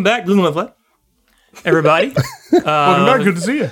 [0.00, 0.70] Welcome back, Blue Love Life.
[1.62, 2.14] Everybody.
[2.52, 3.22] Welcome back.
[3.22, 3.70] Good to see you.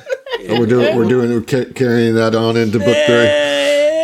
[0.50, 3.14] Oh, we're doing we're doing we're ca- carrying that on into book three.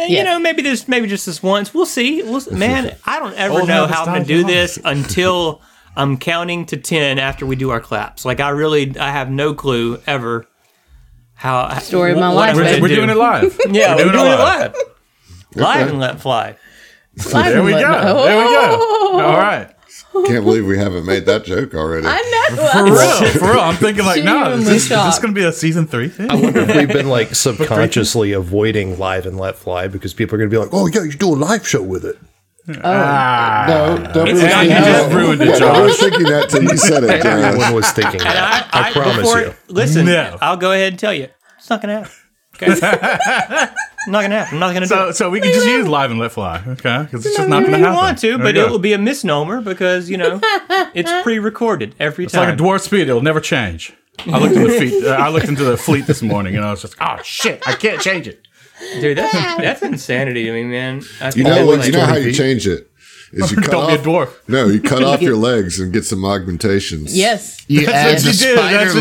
[0.09, 0.25] You Yes.
[0.25, 1.75] know, maybe this, maybe just this once.
[1.75, 2.23] We'll see.
[2.23, 4.55] We'll, s- man, I don't ever Old know how I'm going to do hard.
[4.55, 5.61] this until
[5.97, 8.25] I'm counting to ten after we do our claps.
[8.25, 10.47] Like I really, I have no clue ever
[11.35, 11.79] how.
[11.81, 12.97] Story of my what life, I'm We're, we're do.
[12.97, 13.61] doing it live.
[13.71, 14.75] Yeah, we're doing doing, it it live.
[15.57, 16.57] Live and let fly.
[17.17, 18.25] There we go.
[18.25, 19.11] There we go.
[19.13, 19.74] All right.
[20.27, 22.07] Can't believe we haven't made that joke already.
[22.09, 22.67] I know.
[22.69, 23.33] For real.
[23.41, 23.61] For real.
[23.61, 26.31] I'm thinking like, no, is this, is this going to be a season three thing?
[26.31, 30.39] I wonder if we've been like subconsciously avoiding live and let fly because people are
[30.39, 32.17] going to be like, "Oh yeah, you do a live show with it."
[32.83, 33.67] Ah.
[33.69, 35.03] no, don't It's really not- think you that.
[35.03, 38.21] just ruined it, Yeah, I was thinking that till you said it, Everyone was thinking
[38.21, 38.71] that.
[38.73, 39.55] I, promise before- you.
[39.69, 40.39] Listen, No.
[40.41, 42.13] I'll go ahead and tell you, it's not going to happen.
[42.55, 42.69] Okay?
[44.09, 44.55] not going to happen.
[44.55, 45.15] I'm not going to do So, it.
[45.15, 47.03] so we can just use live and let fly, okay?
[47.05, 47.97] Because it's just not going to you happen.
[47.97, 48.71] want to, There but we it go.
[48.71, 50.41] will be a misnomer because you know
[50.95, 52.27] it's pre-recorded every time.
[52.27, 52.49] It's time.
[52.51, 53.93] like a dwarf speed; it'll never change.
[54.27, 55.05] I looked into the fleet.
[55.05, 57.75] Uh, I looked into the fleet this morning, and I was just, oh shit, I
[57.75, 58.47] can't change it.
[59.01, 61.03] Dude, that's that's insanity to me, man.
[61.21, 62.37] I You think know, that's what, like- you know how 20 you feet.
[62.37, 62.91] change it?
[63.33, 64.49] Is you cut Don't be a off, dwarf.
[64.49, 67.17] No, you cut off your legs and get some augmentations.
[67.17, 67.65] Yes.
[67.69, 68.55] You add That's the what you do.
[68.57, 69.01] spider That's what you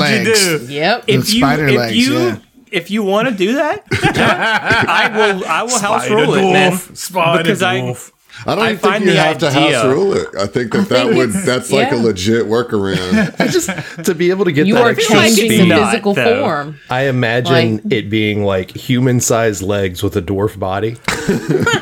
[0.57, 0.67] legs.
[0.67, 0.73] do.
[0.73, 1.03] Yep.
[1.07, 2.37] if you spider if legs, you yeah.
[2.73, 6.73] If you want to do that, I will I will house Spider rule it, man.
[6.95, 8.11] Spider Because dwarf.
[8.11, 10.27] I don't I think find you the have to idea- house rule it.
[10.37, 13.35] I think that that think would it's- that's like a legit workaround.
[13.39, 13.69] I just
[14.05, 16.13] to be able to get You that are extra like it's changing the not, physical
[16.13, 16.41] though.
[16.43, 16.79] form.
[16.89, 20.97] I imagine Like- it being like human-sized legs with a dwarf body.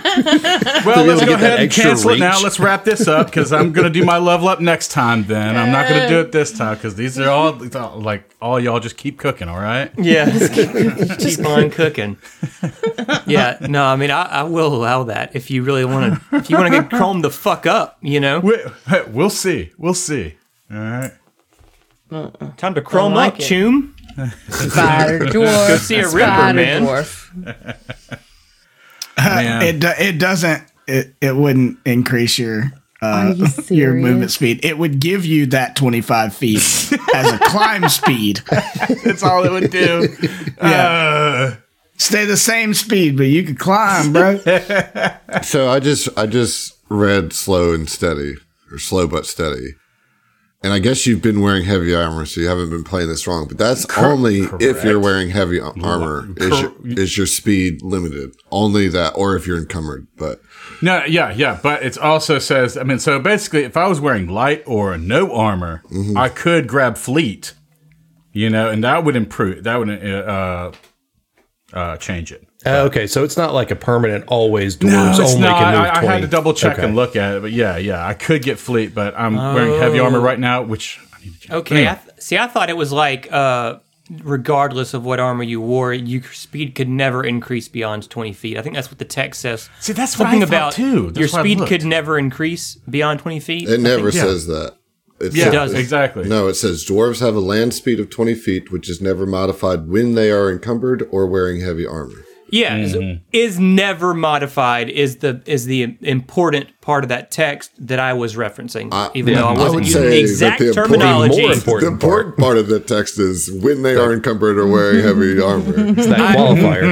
[0.86, 2.40] Well, let's go get that ahead and extra cancel it now.
[2.42, 5.24] Let's wrap this up because I'm going to do my level up next time.
[5.26, 7.54] Then I'm not going to do it this time because these are all
[7.98, 9.48] like all y'all just keep cooking.
[9.48, 9.90] All right.
[9.98, 12.18] Yeah, just keep, keep on cooking.
[13.26, 16.42] Yeah, no, I mean I, I will allow that if you really want to.
[16.52, 18.58] If you want to get chromed the fuck up, you know, We,
[19.08, 19.72] we'll see.
[19.78, 20.36] We'll see.
[20.72, 21.12] All right.
[22.58, 23.44] time to chrome like up, it.
[23.44, 23.94] choom.
[24.52, 25.68] Spider dwarf.
[25.68, 26.82] Go see a ripper, Spider man.
[26.84, 27.78] dwarf.
[29.18, 29.62] Man.
[29.62, 34.64] It do- it doesn't it it wouldn't increase your uh, you your movement speed.
[34.66, 36.58] It would give you that 25 feet
[37.14, 38.42] as a climb speed.
[39.04, 40.08] That's all it would do.
[40.62, 41.56] Yeah.
[42.02, 44.38] Stay the same speed, but you could climb, bro.
[45.44, 48.34] so I just I just read slow and steady
[48.72, 49.76] or slow but steady.
[50.64, 53.48] And I guess you've been wearing heavy armor, so you haven't been playing this wrong.
[53.48, 56.28] But that's only if you're wearing heavy a- armor.
[56.38, 58.36] Is your, is your speed limited?
[58.52, 60.08] Only that, or if you're encumbered.
[60.18, 60.40] But
[60.82, 62.78] No, yeah, yeah, but it also says.
[62.78, 66.18] I mean, so basically, if I was wearing light or no armor, Mm-hmm.
[66.18, 67.54] I could grab fleet,
[68.32, 69.64] you know, and that would improve.
[69.64, 70.72] That would uh,
[71.74, 72.48] uh, change it.
[72.66, 75.58] Uh, okay, so it's not like a permanent always dwarves it's only not.
[75.60, 76.08] can move I, I 20.
[76.08, 76.86] had to double check Okay.
[76.88, 80.00] and look at it, but yeah, yeah, I could get fleet, but I'm wearing heavy
[80.00, 81.52] armor right now, which I need to change.
[81.52, 82.38] Okay, I th- see.
[82.38, 83.80] I thought it was like, uh,
[84.24, 88.58] regardless of what armor you wore, your speed could never increase beyond twenty feet.
[88.58, 89.70] I think that's what the text says.
[89.80, 91.08] See, that's what something I about too.
[91.08, 93.70] That's your speed could never increase beyond twenty feet.
[93.70, 94.22] it never yeah.
[94.22, 94.76] says that.
[95.22, 95.74] It Yeah, says- does.
[95.74, 96.28] exactly.
[96.28, 99.88] No, it says dwarves have a land speed of 20 feet, which is never modified
[99.88, 102.26] when they are encumbered or wearing heavy armor.
[102.52, 103.24] Yeah, is- Mm-hmm.
[103.32, 108.36] is never modified is the is the important part of that text that I was
[108.36, 111.42] referencing, even though I I wasn't would using say the exact the important- terminology.
[111.42, 115.02] more The important important part of the text is when they are encumbered or wearing
[115.08, 115.74] heavy armor.
[115.98, 116.92] It's that qualifier.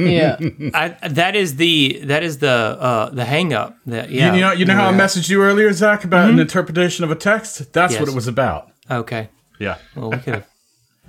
[0.10, 0.36] Yeah.
[1.02, 3.76] I, that is the that is the uh, the hang up.
[3.86, 4.28] That yeah.
[4.30, 7.10] You, you know, you know how I messaged you earlier, Zach, about an interpretation of
[7.10, 7.72] a text.
[7.72, 8.70] That's what it was about.
[8.90, 9.28] okay.
[9.58, 9.76] Yeah.
[9.94, 10.46] Well, we could have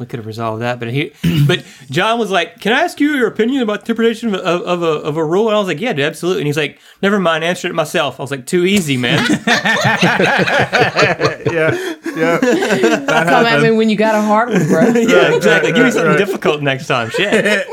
[0.01, 1.13] we could have resolved that, but he,
[1.47, 4.61] but John was like, "Can I ask you your opinion about the interpretation of, of,
[4.63, 6.79] of a of a rule?" And I was like, "Yeah, dude, absolutely." And he's like,
[7.01, 9.25] "Never mind, answer it myself." I was like, "Too easy, man."
[11.51, 11.95] Yeah.
[12.15, 12.39] Yeah.
[12.39, 14.81] Come at me when you got a hard one, bro.
[14.95, 15.71] yeah, exactly.
[15.73, 17.09] Give me something difficult next time.
[17.09, 17.67] Shit,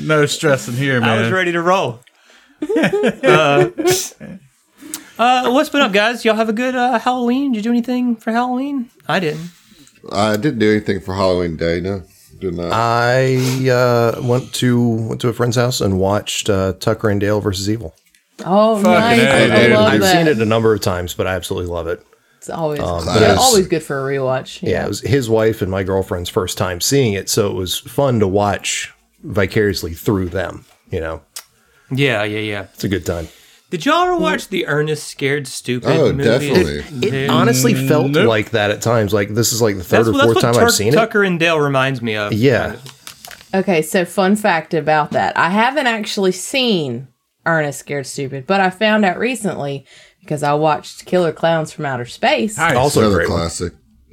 [0.00, 1.08] no stress in here, man.
[1.08, 2.00] I was ready to roll.
[2.62, 3.68] uh,
[5.18, 6.24] uh, what's been up, guys?
[6.24, 7.52] Y'all have a good uh, Halloween?
[7.52, 8.90] Did you do anything for Halloween?
[9.08, 9.50] I didn't.
[10.12, 12.02] I didn't do anything for Halloween Day, no.
[12.38, 12.70] Did not.
[12.72, 13.36] I
[13.70, 14.78] uh, went to
[15.08, 17.94] went to a friend's house and watched uh, Tucker and Dale versus Evil.
[18.44, 19.18] Oh, nice.
[19.18, 19.72] A, I dude.
[19.72, 20.12] love I've that.
[20.12, 22.04] seen it a number of times, but I absolutely love it.
[22.36, 24.60] It's always, but yeah, it's- always good for a rewatch.
[24.62, 27.78] Yeah, it was his wife and my girlfriend's first time seeing it, so it was
[27.78, 28.92] fun to watch
[29.24, 30.66] vicariously through them.
[30.90, 31.22] You know,
[31.90, 32.62] Yeah, yeah, yeah.
[32.74, 33.28] it's a good time.
[33.68, 36.22] Did y'all ever watch the Ernest Scared Stupid Oh, movie?
[36.24, 37.08] definitely.
[37.08, 38.28] It honestly felt Nope.
[38.28, 39.12] like that at times.
[39.12, 40.96] Like this is like the third That's, or fourth what time Tuck- I've seen it.
[40.96, 42.32] Tucker and Dale reminds me of.
[42.32, 42.36] it.
[42.38, 42.76] Yeah,
[43.54, 45.36] Okay, so fun fact about that.
[45.38, 47.08] I haven't actually seen
[47.46, 49.86] Ernest Scared Stupid, but I found out recently
[50.20, 52.58] because I watched Killer Clowns from Outer Space.
[52.58, 52.74] Nice.
[52.76, 53.72] Also Another great classic.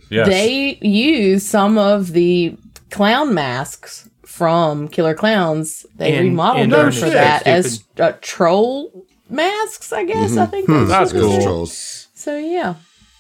[0.10, 0.28] yes.
[0.28, 2.56] They use some of the
[2.90, 5.86] clown masks from Killer Clowns.
[5.96, 8.02] They In- remodeled in them Ernest for Scared that as Stupid.
[8.02, 9.92] uh, troll masks.
[9.92, 10.52] I guess I mm-hmm.
[10.52, 11.42] think hmm, that's, That's cool.
[11.44, 12.08] Trolls.
[12.14, 12.76] So yeah,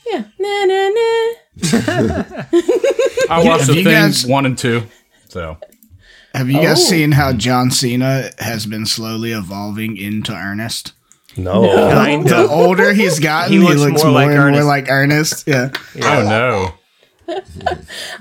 [0.09, 1.33] yeah, nah nah nah.
[3.29, 4.83] I watched Have the you thing guys- one and two.
[5.29, 5.57] So
[6.33, 6.89] Have you guys Oh.
[6.89, 10.93] seen how John Cena has been slowly evolving into Ernest?
[11.35, 11.63] No.
[11.91, 14.61] Kind The older he's gotten, He he looks looks, more more, like and Ernest.
[14.61, 15.47] more like Ernest.
[15.47, 15.69] Yeah.
[16.03, 16.73] oh no.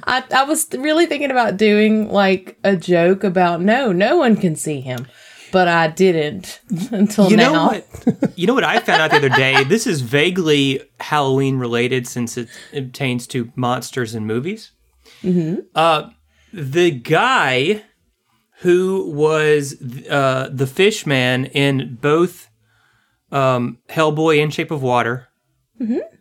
[0.04, 4.56] I, I was really thinking about doing like a joke about no, no one can
[4.56, 5.06] see him,
[5.52, 6.60] but I didn't
[6.90, 7.52] until You now.
[7.52, 8.32] know what?
[8.36, 9.62] You know what I found out the other day.
[9.64, 14.72] This is vaguely Halloween related since it pertains to monsters and movies.
[15.22, 15.60] Mm-hmm.
[15.74, 16.10] Uh,
[16.52, 17.84] the guy
[18.60, 19.74] who was
[20.10, 22.48] uh, the fish man in both
[23.30, 25.28] um, Hellboy and Shape of Water.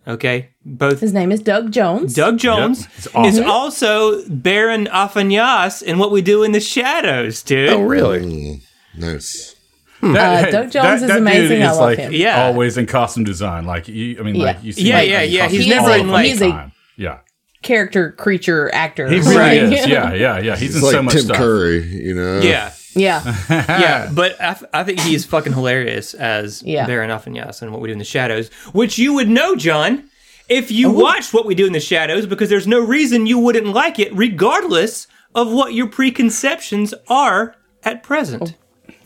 [0.07, 2.16] Okay, both His name is Doug Jones.
[2.16, 3.25] Doug Jones It's awesome.
[3.25, 7.69] is also Baron Afanas in What We Do in the Shadows, dude.
[7.69, 8.62] Oh, really?
[8.97, 9.55] Nice.
[10.01, 11.61] That- Uh, Doug Jones is amazing.
[11.63, 12.11] I love like him.
[12.11, 12.45] Yeah.
[12.45, 13.65] always in costume design.
[13.65, 14.43] Like you, I mean, Yeah.
[14.45, 14.89] like you see.
[14.89, 15.47] Yeah, like, yeah, yeah.
[15.47, 16.71] He's never in like he's a- time.
[16.97, 17.19] Yeah,
[17.61, 19.07] Character, creature, actor.
[19.07, 19.63] he really Right.
[19.63, 19.88] is.
[19.88, 20.55] Yeah, yeah, yeah.
[20.55, 21.38] He's, It's in like so much Tim stuff.
[21.38, 22.39] Curry, you know?
[22.41, 22.71] yeah.
[22.95, 23.21] Yeah.
[23.49, 26.85] yeah, but I, th- I think he's fucking hilarious as Yeah.
[26.88, 30.03] Baron Afanas and What We Do in the Shadows, which you would know, John,
[30.49, 33.67] if you watched What We Do in the Shadows, because there's no reason you wouldn't
[33.67, 38.55] like it, regardless of what your preconceptions are at present.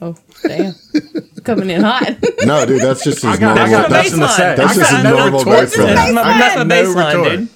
[0.01, 0.73] Oh, damn.
[1.43, 2.15] Coming in hot.
[2.45, 3.71] No, dude, that's just his got, normal.
[3.71, 4.29] got nothing to baseline.
[4.35, 4.55] say.
[4.55, 5.71] That's I just got a no normal retort baseline.
[5.71, 5.95] to that.
[5.95, 7.39] That's my, I that's my got no baseline, retort.
[7.39, 7.49] dude.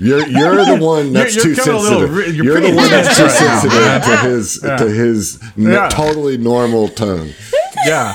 [0.00, 2.10] You're you're the one that's you're too coming a sensitive.
[2.12, 4.00] little- you're you're the one that's too intense right now.
[4.00, 5.88] sensitive to his to his n- Yeah.
[5.88, 7.30] totally normal tone.
[7.84, 8.14] Yeah.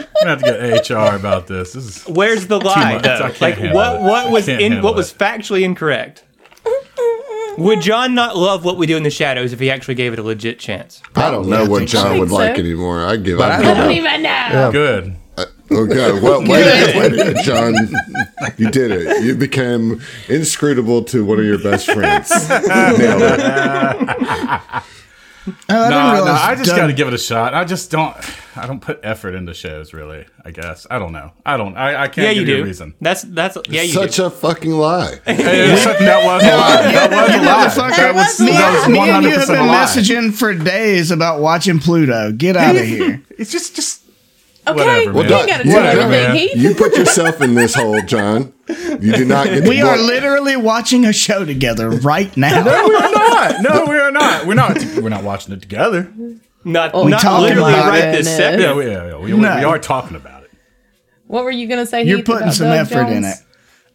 [0.00, 1.72] I'm gonna have to get HR about this.
[1.72, 3.06] This is Where's the lie, much.
[3.06, 6.22] I can't Like, what what was in what was factually incorrect?
[7.60, 10.18] Would John not love What We Do in the Shadows if he actually gave it
[10.18, 11.02] a legit chance?
[11.14, 13.04] I don't know what John think would like anymore.
[13.04, 13.60] I give I up.
[13.60, 14.70] I don't even know.
[14.72, 15.16] good.
[15.36, 17.74] Uh, oh, okay, well, wait, a- wait, a minute, John.
[18.56, 19.22] You did it.
[19.24, 22.30] You became inscrutable to one of your best friends.
[22.48, 23.40] Nailed it.
[25.68, 27.52] Oh, I didn't No, no, I just got to give it a shot.
[27.54, 28.16] I just don't.
[28.60, 30.26] I don't put effort into shows, really.
[30.44, 31.32] I guess I don't know.
[31.46, 31.76] I don't.
[31.76, 32.62] I, I can't Yeah, you give you do.
[32.62, 32.94] a reason.
[33.00, 34.26] That's that's yeah, you Such do.
[34.26, 35.18] a fucking lie.
[35.24, 36.92] Hey, it's that was a lie.
[36.92, 37.90] That was a lie.
[37.96, 39.84] That was, me, that was me and you hundred have percent been a lie.
[39.84, 42.32] messaging for days about watching Pluto.
[42.32, 43.22] Get out of here.
[43.38, 44.02] It's just, just
[44.68, 45.08] Okay.
[45.08, 45.32] Whatever, you man.
[45.40, 46.64] ain't got to tell Whatever, everything, man.
[46.64, 48.52] You put yourself in this hole, John.
[48.68, 49.62] You do not get.
[49.64, 52.62] To We are go- literally watching a show together right now.
[52.62, 53.62] no, we are not.
[53.62, 54.46] No, we are not.
[54.46, 54.76] We're not.
[54.96, 56.12] We're not watching it together.
[56.64, 58.12] Not Oh, not literally about right it.
[58.18, 58.36] this No.
[58.36, 58.60] second.
[58.60, 59.56] Yeah, we, yeah, yeah, we, we, No.
[59.56, 60.50] we are talking about it.
[61.26, 63.36] What were you going to say, You're Heath, putting about some Doug effort in it.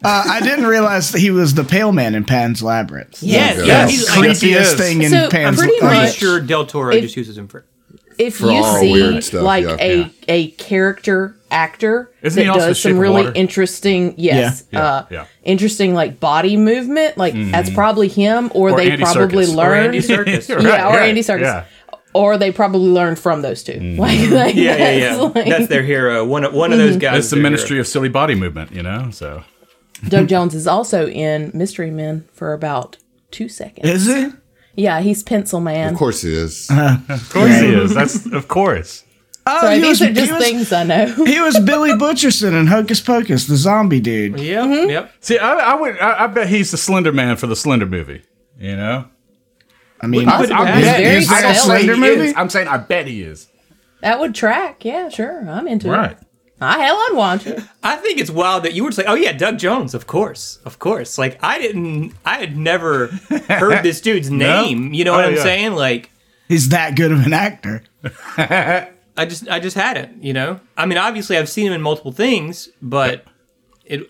[0.03, 3.22] Uh, I didn't realize that he was the pale man in Pan's Labyrinth.
[3.22, 3.62] Yes, Yeah.
[3.63, 3.89] yeah, Yes.
[3.91, 4.74] he's Yes, he Creepiest is.
[4.74, 7.65] thing in So, Pan's pretty I'm pretty sure Del Toro If- just uses him for.
[8.17, 9.75] if For you all see weird stuff, like yeah.
[9.79, 10.07] a Yeah.
[10.29, 13.31] a character actor Isn't that does some really Water?
[13.36, 15.25] interesting yes Yeah, yeah, uh yeah.
[15.43, 19.50] interesting like body movement like that's probably him or, Or they Andy probably Serkis.
[19.50, 20.55] Or Or learned Andy Serkis.
[20.55, 21.63] Right, yeah or right, Andy Serkis yeah.
[22.15, 25.00] Or they probably learned from those 2 like, like Yeah, yeah, yeah.
[25.15, 25.50] that's like- Mm-hmm.
[25.50, 26.25] That's their hero.
[26.25, 27.17] One of one of those guys.
[27.19, 29.10] It's the is their Ministry of Silly Body Movement, you know.
[29.12, 29.43] So
[30.07, 32.98] Doug Jones is also in Mystery Men for about
[33.31, 34.34] two seconds Is it?
[34.75, 36.69] yeah he's Pencil Man Of course he is.
[36.72, 37.93] of course he is.
[37.93, 39.03] That's of course.
[39.48, 41.05] Oh, Sorry, these was, are just was, things I know.
[41.25, 44.39] he was Billy Butcherson in Hocus Pocus, the zombie dude.
[44.39, 44.63] hero.
[44.63, 44.89] Yep, Mm-hmm.
[44.89, 45.12] yep.
[45.19, 46.00] See, I, I would.
[46.00, 48.24] I, I bet he's the Slender Man for the Slender movie.
[48.60, 49.05] You know.
[50.05, 50.81] I mean, I would I imagine.
[50.83, 51.83] bet very is there a stealthy.
[51.85, 52.27] Slender He movie?
[52.29, 52.33] is.
[52.38, 53.47] I'm saying I bet he is.
[54.01, 54.85] That would track.
[54.85, 55.50] Yeah, sure.
[55.50, 56.12] I'm into Right.
[56.12, 56.17] it.
[56.62, 57.59] I hell, I'd watch it.
[57.83, 60.59] I think it's wild that you were just like, oh yeah, Doug Jones, of course,
[60.63, 61.17] of course.
[61.17, 63.07] Like I didn't, I had never
[63.50, 64.93] heard this dude's name.
[64.93, 65.43] You know oh, what Oh, I'm yeah.
[65.43, 65.74] saying?
[65.74, 66.12] Like
[66.47, 67.83] he's that good of an actor.
[68.38, 70.24] I just, I just hadn't.
[70.24, 73.25] You know, I mean, obviously I've seen him in multiple things, but
[73.85, 74.09] it,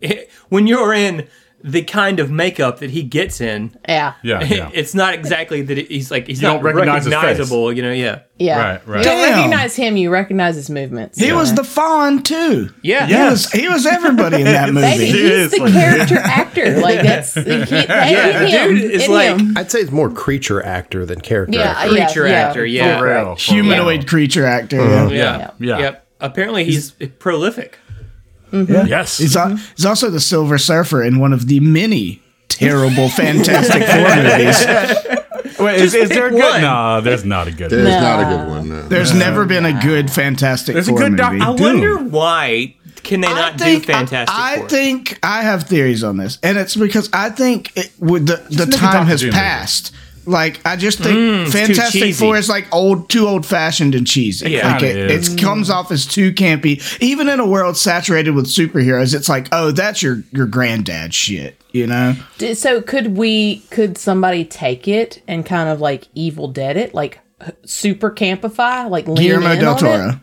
[0.00, 1.28] it when you're in
[1.62, 4.14] the kind of makeup that he gets in, Yeah.
[4.22, 4.42] Yeah.
[4.48, 4.70] Yeah.
[4.72, 7.72] it's not exactly that it- he's like he's You not recognize recognizable.
[7.72, 7.92] You know?
[7.92, 8.20] Yeah.
[8.38, 8.58] Yeah.
[8.58, 8.98] Right, right.
[8.98, 9.34] You don't Damn.
[9.36, 11.18] recognize him, you recognize his movements.
[11.18, 11.34] He Yeah.
[11.34, 12.70] was the fawn too.
[12.82, 13.04] Yeah.
[13.06, 13.30] He Yes.
[13.30, 14.86] was he was everybody in that movie.
[14.88, 16.80] He he's is the like- character actor.
[16.80, 19.58] Like that's he, hey, Yeah, in him, dude is like- him.
[19.58, 21.94] I'd say it's more creature actor than character Yeah, actor.
[21.94, 22.34] yeah, Creature yeah.
[22.48, 22.98] actor, yeah.
[22.98, 23.36] For real.
[23.36, 24.06] For Humanoid real.
[24.08, 24.76] creature actor.
[24.78, 25.08] yeah.
[25.10, 25.50] Yeah.
[25.58, 25.78] Yeah.
[25.78, 26.06] Yep.
[26.20, 27.78] Apparently he's prolific.
[28.50, 28.86] Mm-hmm.
[28.86, 29.18] Yes.
[29.18, 29.72] He's, al- mm-hmm.
[29.76, 35.58] he's also the Silver Surfer in one of the many terrible Fantastic Four movies.
[35.58, 36.38] Wait, is, is there a good?
[36.40, 36.60] one.
[36.60, 37.70] No, there's not a good.
[37.70, 37.84] One.
[37.84, 38.02] There's one.
[38.02, 38.68] not a good one.
[38.68, 38.88] No.
[38.88, 41.44] There's never been a good Fantastic There's a Four good doc- movie.
[41.44, 46.16] I wonder why can they not do Fantastic I, I think I have theories on
[46.16, 49.92] this, and it's because I think it, with the the make time has passed.
[49.92, 50.04] movie.
[50.30, 50.40] Passed.
[50.64, 52.14] Like I just think Mm, Fantastic.
[52.14, 54.50] Four is like old, too old fashioned and cheesy.
[54.50, 54.72] Yeah.
[54.72, 56.80] like it, it comes off as too campy.
[57.00, 61.56] Even in a world saturated with superheroes, it's like, oh, that's your your granddad shit.
[61.72, 62.16] You know?
[62.54, 63.60] So could we?
[63.70, 67.20] Could somebody take it and kind of like Evil Dead it, like h-
[67.64, 70.20] super campify, like lean Guillermo in del Toro,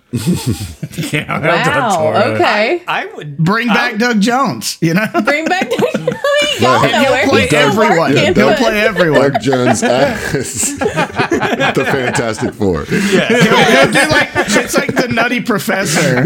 [1.11, 2.33] Yeah, Wow.
[2.35, 2.83] Okay.
[2.87, 4.77] I would bring back Doug Jones.
[4.81, 5.05] You know?
[5.25, 5.69] Bring back.
[5.69, 7.97] he And got he'll play everyone.
[8.13, 9.31] working, He'll play everyone.
[9.31, 12.85] Doug Jones as the Fantastic Four.
[12.85, 16.23] He'll do like it's like the Nutty Professor,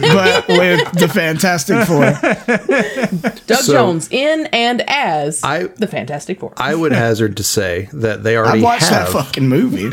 [0.00, 2.12] but with the Fantastic Four.
[3.46, 6.52] Doug So- Jones in and as I- the Fantastic Four.
[6.56, 9.88] I would hazard to say that they I already watched that fucking movie.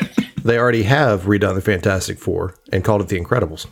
[0.44, 3.66] they already have redone the Fantastic Four and called it the Incredibles.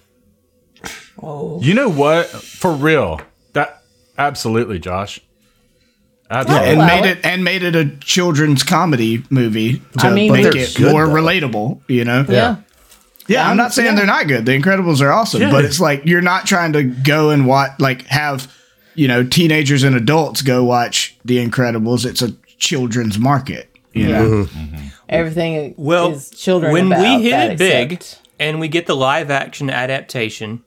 [1.23, 1.61] Oh.
[1.61, 2.27] You know what?
[2.27, 3.21] For real,
[3.53, 3.83] that
[4.17, 5.21] absolutely, Josh.
[6.31, 6.69] Absolutely.
[6.69, 7.19] and allow made it.
[7.19, 11.07] it and made it a children's comedy movie to I mean, make it good, more
[11.07, 11.15] though.
[11.15, 11.83] relatable.
[11.89, 12.25] You know?
[12.29, 12.57] yeah.
[13.27, 13.95] Yeah, I'm not saying yeah.
[13.95, 14.45] they're not good.
[14.45, 15.53] The Incredibles are awesome, Yeah.
[15.53, 18.53] but it's like you're not trying to go and watch like have
[18.95, 22.05] you know teenagers and adults go watch The Incredibles.
[22.05, 23.69] It's a children's market.
[23.93, 24.25] You know?
[24.45, 24.75] Mm-hmm.
[24.77, 24.87] Mm-hmm.
[25.11, 26.73] Everything Well, is children.
[26.73, 30.63] when about we hit it big except- and we get the live action adaptation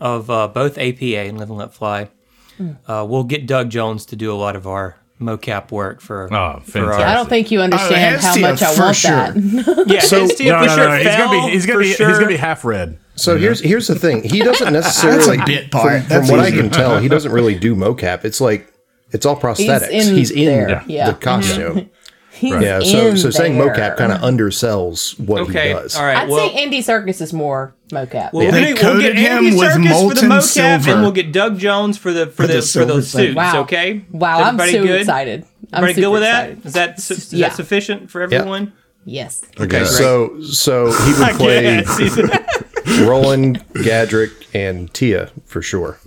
[0.00, 2.08] of uh, both APA and Live and Let Fly,
[2.56, 2.70] Hmm.
[2.88, 6.32] uh, we'll get Doug Jones to do a lot of our mocap work for.
[6.32, 9.10] Oh, for our- I don't think you understand how Hestia, much I for want sure.
[9.10, 9.84] that.
[9.88, 11.50] yeah, So- Hestia No, for no, sure no, He's gonna be.
[11.52, 11.92] He's gonna be.
[11.92, 12.08] sure.
[12.08, 12.98] He's gonna be half red.
[13.16, 14.22] So here's here's the thing.
[14.22, 16.00] He doesn't necessarily That's a bit part.
[16.02, 18.24] From, That's from what I can tell, he doesn't really do mocap.
[18.24, 18.72] It's like
[19.10, 19.90] it's all prosthetics.
[19.90, 21.10] in He's in, there, yeah.
[21.10, 21.90] the costume.
[22.38, 22.80] He's Yeah.
[22.80, 23.74] So in so saying there.
[23.74, 25.96] mocap kind of undersells what Okay, he does.
[25.96, 26.18] all right.
[26.18, 28.32] I'd well, say Andy Serkis is more mocap.
[28.32, 30.90] Well, They we'll, coated get him Andy with Serkis for the molten mocap, silver.
[30.92, 33.34] and we'll get Doug Jones for the for, the, the for those suits.
[33.34, 33.60] wow.
[33.62, 34.04] Okay.
[34.10, 35.00] Wow, I'm everybody so good?
[35.00, 35.44] excited.
[35.72, 36.50] I'm Everybody good super with that?
[36.50, 36.66] excited.
[36.66, 37.48] Is that su- is Yeah.
[37.48, 38.72] that sufficient for everyone?
[39.04, 39.42] Yes.
[39.58, 39.84] Okay.
[39.84, 41.82] So so he would play
[43.06, 45.98] Roland, Gadrick, and Tia for sure.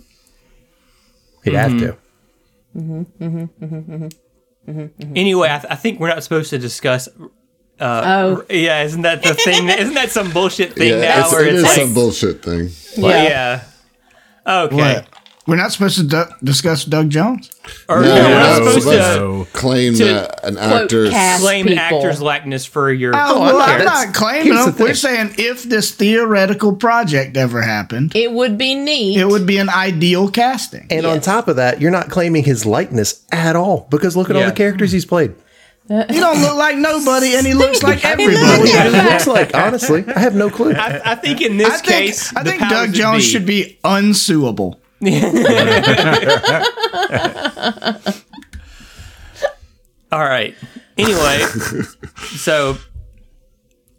[1.43, 1.85] He'd have mm-hmm.
[1.85, 1.97] to.
[2.77, 4.07] Mm-hmm, mm-hmm,
[4.67, 7.07] anyway, I, th- I think we're not supposed to discuss.
[7.79, 9.67] Uh, oh, Yeah, isn't that the thing?
[9.69, 11.23] Isn't that some bullshit thing yeah, now?
[11.23, 12.69] it's, where it it's is like, some bullshit thing.
[12.95, 13.23] yeah.
[13.23, 13.63] yeah.
[14.65, 14.75] Okay.
[14.75, 15.07] What?
[15.47, 17.49] We're not supposed to du- discuss Doug Jones.
[17.89, 21.65] Or, No, no, we're not supposed let's- to Claim To that an quote actor's claim
[21.65, 21.79] people.
[21.81, 23.13] actor's likeness for your.
[23.15, 24.75] Oh, well, I'm not claiming them.
[24.77, 29.17] We're saying if this theoretical project ever happened, It would be neat.
[29.17, 30.85] it would be an ideal casting.
[30.91, 34.35] And on top of that, you're not claiming his likeness at all because look at
[34.35, 35.33] all the characters he's played.
[35.89, 38.69] He don't look like nobody, and he looks like everybody.
[38.69, 40.71] he looks like, honestly, I have no clue.
[40.73, 43.79] I, I think in this I think, case, I think Doug Jones be- should be
[43.83, 44.79] unsuable.
[50.11, 50.55] All right.
[50.97, 51.39] Anyway,
[52.35, 52.77] so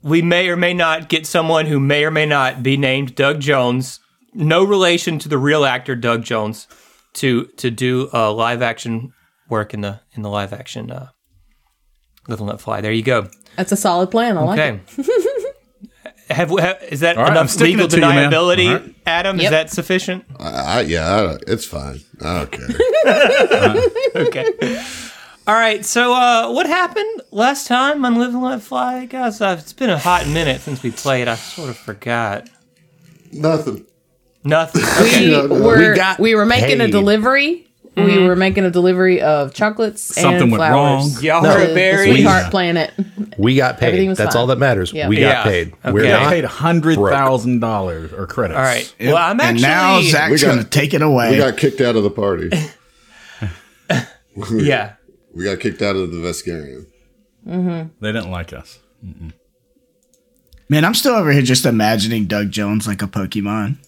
[0.02, 3.40] we may or may not get someone who may or may not be named Doug
[3.40, 3.98] Jones,
[4.34, 6.68] no relation to the real actor Doug Jones,
[7.14, 9.12] to to do uh, live action
[9.48, 11.08] work in the in the live action uh,
[12.28, 12.80] and Let Fly.
[12.80, 13.28] There you go.
[13.56, 14.38] That's a solid plan.
[14.38, 14.80] I like it.
[16.32, 16.36] Okay.
[16.40, 18.30] Have, we- have is that All right, I'm enough sticking legal it to you, man.
[18.30, 18.94] deniability, All right.
[19.06, 19.40] Adam?
[19.40, 20.24] Is that sufficient?
[20.38, 22.00] I, I, yeah, I don't, it's fine.
[22.20, 22.68] I don't care.
[24.26, 24.84] okay.
[25.46, 25.84] All right.
[25.84, 29.40] So, uh, what happened last time on Live and Let Fly, guys?
[29.40, 31.26] Uh, it's been a hot minute since we played.
[31.28, 32.48] I sort of forgot.
[33.32, 33.86] Nothing.
[34.44, 34.82] Nothing.
[34.82, 36.92] We No, no, were we got we were making a paid.
[37.94, 38.14] Delivery.
[38.14, 38.28] We mm-hmm.
[38.28, 41.14] were making a delivery of chocolates Something and went flowers.
[41.14, 41.22] wrong.
[41.24, 41.50] Y'all No.
[41.50, 42.10] heard to of the Barry?
[42.10, 42.92] Sweetheart Planet.
[43.36, 43.88] We got paid.
[43.88, 44.40] Everything was That's fine.
[44.40, 44.92] all that matters.
[44.94, 45.08] Yeah.
[45.08, 45.32] We Yeah.
[45.32, 45.68] got paid.
[45.72, 45.92] Okay.
[45.92, 46.28] We're They not.
[46.30, 48.56] paid hundred thousand dollars or credits.
[48.56, 48.94] All right.
[48.98, 49.62] Well, I'm and actually.
[49.62, 49.98] now
[50.30, 51.32] We got- going to take it away.
[51.32, 52.50] We got kicked out of the party.
[54.50, 54.94] yeah.
[55.34, 56.84] We got kicked out of the Veskarium.
[57.48, 57.88] Mm-hmm.
[58.00, 58.80] They didn't like us.
[60.68, 63.78] Man, I'm still over here just imagining Doug Jones like a Pokemon.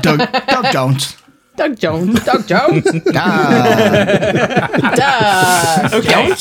[0.00, 1.18] Doug, Doug Jones.
[1.56, 2.24] Doug Jones.
[2.24, 2.86] Doug Jones.
[4.96, 6.04] Ah, Doug.
[6.04, 6.34] Okay.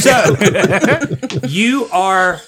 [0.00, 2.40] so, you are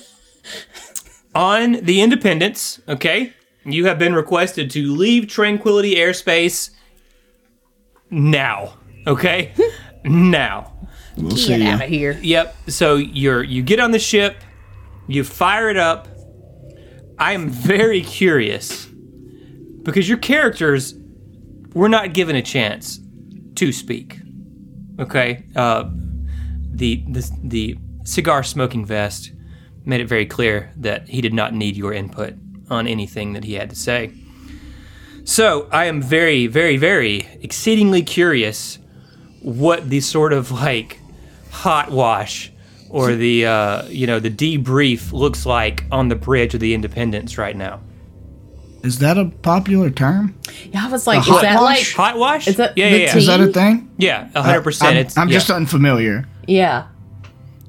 [1.35, 3.33] on the Independence, okay?
[3.65, 6.71] You have been requested to leave Tranquility Airspace
[8.11, 9.53] now, okay?
[10.05, 10.73] now.
[11.17, 12.19] we'll Get see out of here.
[12.23, 12.57] Yep.
[12.69, 14.37] So you're you get on the ship,
[15.07, 16.09] you fire it up.
[17.19, 18.87] I am very curious
[19.83, 20.95] because your characters
[21.75, 23.01] were not given a chance
[23.57, 24.21] to speak.
[24.99, 25.45] Okay.
[25.57, 25.91] Uh,
[26.73, 29.33] the the the cigar smoking vest
[29.85, 32.35] made it very clear that he did not need your input
[32.71, 34.13] on anything that he had to say.
[35.25, 38.79] So I am very, very, very exceedingly curious
[39.43, 41.01] what the sort of like
[41.51, 42.53] hot wash
[42.89, 47.39] or the uh, you know the debrief looks like on the bridge of the Independence
[47.39, 47.81] right now.
[48.83, 50.35] Is that a popular term?
[50.73, 51.99] Yeah, I was like, A is hot that wash?
[51.99, 52.49] like Hot wash?
[52.49, 53.17] Is that yeah, yeah, yeah.
[53.17, 53.91] Is that a thing?
[53.99, 54.93] Yeah, hundred percent.
[54.93, 55.35] I'm, It's I'm yeah.
[55.35, 56.27] just unfamiliar.
[56.47, 56.87] yeah.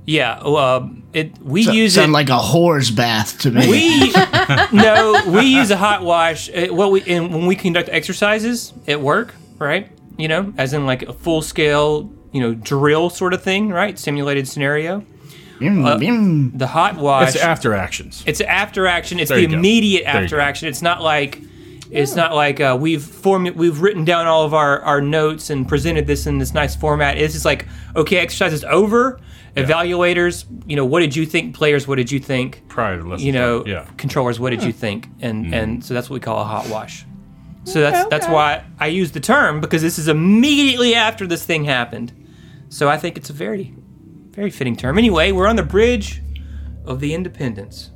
[0.05, 0.41] yeah.
[0.43, 2.13] Well, uh, it we So, use sound it.
[2.13, 3.67] like a whore's bath to me.
[3.69, 4.11] we
[4.71, 6.49] no, we use a hot wash.
[6.49, 9.91] uh, What we and when we conduct exercises at work, right?
[10.17, 13.99] You know, as in like a full scale, you know, drill sort of thing, right?
[13.99, 15.03] Simulated scenario.
[15.61, 16.57] Mm, mm.
[16.57, 17.29] The hot wash.
[17.35, 18.23] It's after actions.
[18.25, 19.19] It's after action.
[19.19, 19.57] It's There the you go.
[19.57, 20.41] immediate There you after go.
[20.41, 20.67] action.
[20.67, 21.41] It's not like
[21.91, 25.67] it's not like uh, we've formed we've written down all of our, our notes and
[25.67, 27.17] presented this in this nice format.
[27.17, 29.19] It's just like okay, exercise is over.
[29.57, 31.53] Evaluators, you know, what did you think?
[31.55, 32.67] Players, what did you think?
[32.69, 33.27] Prior to listening.
[33.27, 33.85] You know, yeah.
[33.97, 35.07] controllers, what did you think?
[35.19, 35.53] And Mm-hmm.
[35.53, 37.05] and so that's what we call a hot wash.
[37.65, 41.65] So that's that's why I use the term because this is immediately after this thing
[41.65, 42.11] happened.
[42.69, 43.75] So I think it's a very
[44.31, 44.97] very fitting term.
[44.97, 46.21] Anyway, we're on the bridge
[46.85, 47.91] of the Independence.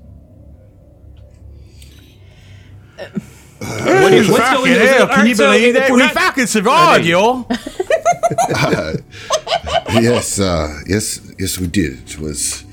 [2.98, 5.02] What is- what's going on?
[5.02, 7.46] All right, so if we're not- fucking survived, y'all.
[9.90, 12.10] yes, uh, yes, yes, we did.
[12.10, 12.64] It was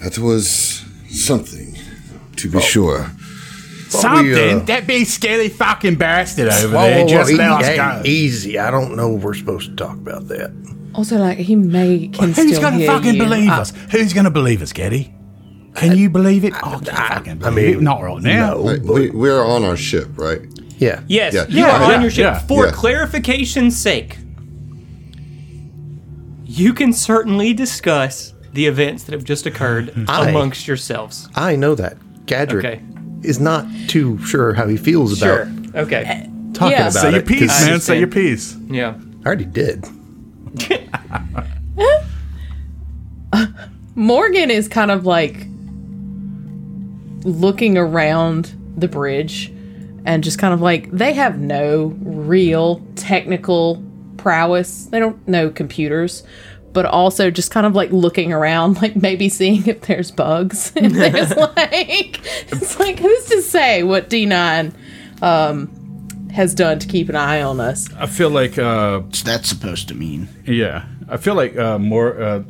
[0.00, 1.76] that was something,
[2.36, 3.10] to be sure.
[3.88, 4.60] Something.
[4.60, 7.76] uh, that big scary fucking bastard over Whoa, there whoa, just whoa, let us hey,
[7.76, 8.02] go.
[8.04, 8.58] easy.
[8.58, 10.52] I don't know if we're supposed to talk about that.
[10.94, 13.22] Also, like he may can Who's still gonna hear fucking you.
[13.22, 13.72] believe Uh, us?
[13.90, 15.14] Who's gonna believe us, Gaddy?
[15.76, 16.52] Can you believe it?
[16.62, 17.82] Oh, I can't fucking believe mean, it.
[17.82, 18.54] Not right now.
[18.54, 18.60] no.
[18.62, 20.40] Like, we, we're on our ship, right?
[20.78, 21.00] Yeah.
[21.06, 21.46] Yes, Yeah.
[21.48, 22.24] you Yeah, are on your ship.
[22.24, 22.72] yeah, For yeah.
[22.72, 24.16] clarification's sake,
[26.44, 31.28] you can certainly discuss the events that have just occurred I- amongst yourselves.
[31.36, 31.96] I know that.
[32.26, 32.80] Gadrick Okay.
[33.22, 35.52] is not too sure how he feels about Sure.
[35.82, 36.28] Okay.
[36.52, 36.88] talking Yeah.
[36.88, 37.26] about Say your it.
[37.28, 37.80] 'cause piece, I man.
[37.80, 38.56] Say your piece.
[38.68, 38.94] Yeah.
[39.22, 39.84] I already did.
[43.94, 45.46] Morgan is kind of like
[47.24, 49.52] looking around the bridge
[50.04, 53.82] and just kind of like they have no real technical
[54.16, 54.86] prowess.
[54.86, 56.22] They don't know computers,
[56.72, 60.72] but also just kind of like looking around, like maybe seeing if there's bugs.
[60.76, 62.20] If there's like,
[62.52, 64.72] it's like who's to say what D9
[65.22, 65.70] um,
[66.32, 67.88] has done to keep an eye on us?
[67.94, 70.28] I feel like, uh, What's that supposed to mean?
[70.46, 72.42] yeah, I feel like uh, more uh,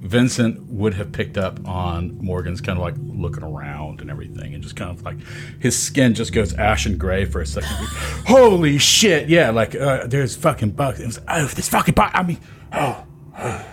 [0.00, 4.62] Vincent would have picked up on Morgan's kind of like looking around and everything, and
[4.62, 5.16] just kind of like
[5.58, 7.70] his skin just goes ashen gray for a second.
[8.26, 9.28] Holy shit!
[9.28, 11.00] Yeah, like uh, there's fucking bugs.
[11.00, 12.12] It was, oh, there's fucking bugs.
[12.14, 12.38] I mean,
[12.72, 13.04] oh,
[13.38, 13.64] oh,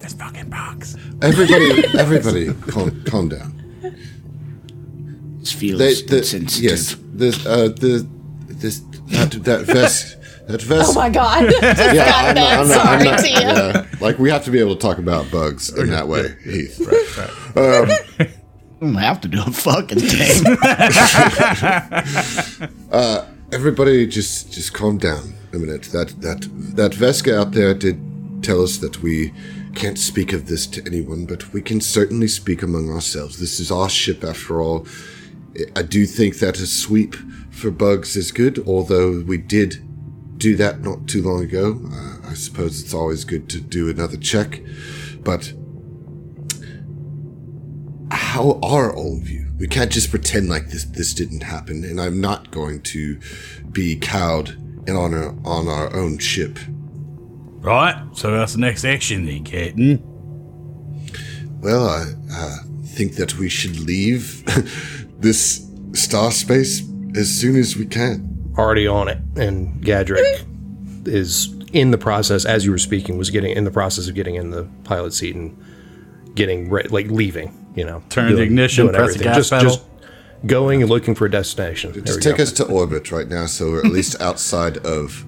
[0.00, 0.96] there's fucking bugs.
[1.22, 3.58] Everybody, everybody, calm, calm down.
[5.38, 6.62] This feels They, the, insensitive.
[6.64, 8.06] yes, this, uh, the,
[8.62, 10.90] this, that, that vest, that oh vest.
[10.90, 11.50] Oh my god!
[11.50, 13.40] just got I'm not- I'm not- Sorry, I'm not- Tia.
[13.40, 16.80] yeah, like we have to be able to talk about bugs in that way, Heath.
[17.56, 17.90] I
[18.80, 20.44] don't um, have to do a fucking thing.
[22.90, 25.82] Uh, everybody, just just calm down a minute.
[25.92, 28.00] That that that Vesca out there did
[28.42, 29.32] tell us that we
[29.74, 33.38] can't speak of this to anyone, but we can certainly speak among ourselves.
[33.38, 34.86] This is our ship, after all.
[35.76, 37.14] I do think that a sweep
[37.50, 39.86] for bugs is good, although we did
[40.38, 41.80] do that not too long ago.
[41.92, 44.60] Uh, I suppose it's always good to do another check,
[45.20, 45.52] but
[48.10, 49.52] how are all of you?
[49.58, 53.20] We can't just pretend like this this didn't happen, and I'm not going to
[53.70, 54.50] be cowed
[54.88, 56.58] in on our on our own ship.
[57.62, 57.94] Right.
[58.14, 60.02] So that's the next action, then, Captain.
[61.60, 64.42] Well, I uh, think that we should leave
[65.22, 66.82] this star space
[67.16, 68.52] as soon as we can.
[68.58, 69.18] Already on it.
[69.36, 70.46] And Gadrick
[71.06, 74.34] is in the process, as you were speaking, was getting in the process of getting
[74.34, 75.56] in the pilot seat and
[76.34, 78.02] getting re- like leaving, you know.
[78.10, 79.70] Turn the ignition, press the gas just, pedal.
[79.70, 79.84] just
[80.46, 81.92] going and looking for a destination.
[82.04, 82.42] Just take go.
[82.42, 85.24] us to orbit right now, so we're at least outside of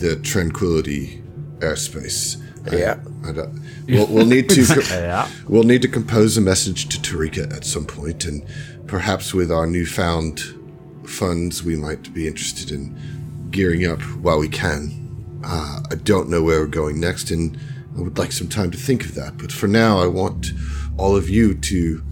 [0.00, 1.22] the Tranquility
[1.58, 2.38] airspace.
[2.72, 2.98] Yeah.
[3.26, 5.28] I don't- we'll, we'll need to Yeah.
[5.48, 8.44] we'll need to compose a message to Tarika at some point, and
[8.92, 10.42] perhaps with our newfound
[11.06, 12.94] funds, we might be interested in
[13.50, 15.40] gearing up while we can.
[15.42, 17.58] Uh, I don't know where we're going next, and
[17.96, 19.38] I would like some time to think of that.
[19.38, 20.52] But for now, I want
[20.98, 22.04] all of you to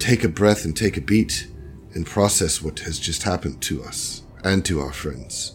[0.00, 1.46] take a breath and take a beat
[1.94, 5.54] and process what has just happened to us and to our friends.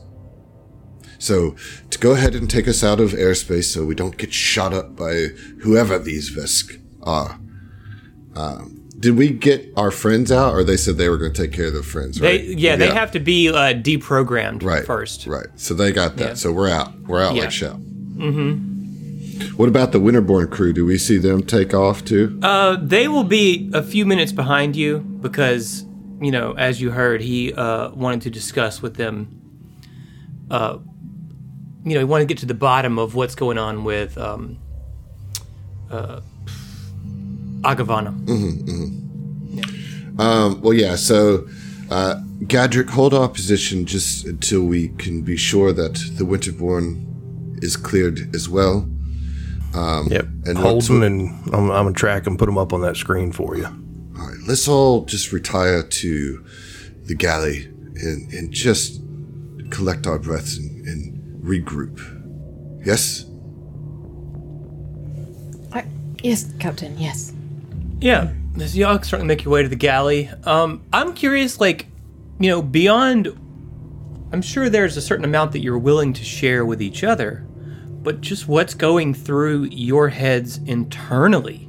[1.20, 1.58] So
[1.90, 4.96] to go ahead and take us out of airspace so we don't get shot up
[4.96, 5.26] by
[5.64, 7.38] whoever these Vesk are.
[8.34, 11.54] Um, did we get our friends out, or they said they were going to take
[11.54, 12.20] care of their friends?
[12.20, 12.58] They, Right?
[12.58, 15.28] yeah, they have to be uh, deprogrammed right first.
[15.28, 15.48] Right.
[15.56, 16.28] So they got that.
[16.30, 16.34] Yeah.
[16.34, 17.00] So we're out.
[17.02, 17.42] We're out Yeah.
[17.44, 17.76] like shell.
[18.16, 19.56] Mm-hmm.
[19.56, 20.74] What about the Winterborn crew?
[20.74, 22.40] Do we see them take off too?
[22.42, 25.86] Uh, they will be a few minutes behind you because,
[26.20, 29.40] you know, as you heard, he uh, wanted to discuss with them.
[30.50, 30.80] Uh,
[31.86, 34.58] you know, he wanted to get to the bottom of what's going on with um,
[35.92, 36.22] uh,
[37.62, 38.14] Agavana.
[40.20, 40.96] Um, well, yeah.
[40.96, 41.48] So,
[41.92, 47.78] uh, Gadrick, hold our position just until we can be sure that the Winterborn is
[47.78, 48.88] cleared as well.
[49.76, 50.26] Yep.
[50.46, 53.32] And Hold them, and I'm, I'm gonna track and put them up on that screen
[53.32, 53.66] for you.
[53.66, 56.46] All right, let's all just retire to
[57.04, 57.66] the galley
[57.96, 59.02] and, and just
[59.70, 62.00] collect our breaths and, and regroup.
[62.86, 63.26] Yes?
[65.74, 65.86] I,
[66.24, 66.98] yes, Captain.
[66.98, 67.34] Yes.
[68.00, 71.88] Yeah, as y'all starting to make your way to the galley, um, I'm curious, like,
[72.40, 73.28] you know, beyond.
[74.32, 77.46] I'm sure there's a certain amount that you're willing to share with each other,
[78.04, 81.68] but just what's going through your heads internally,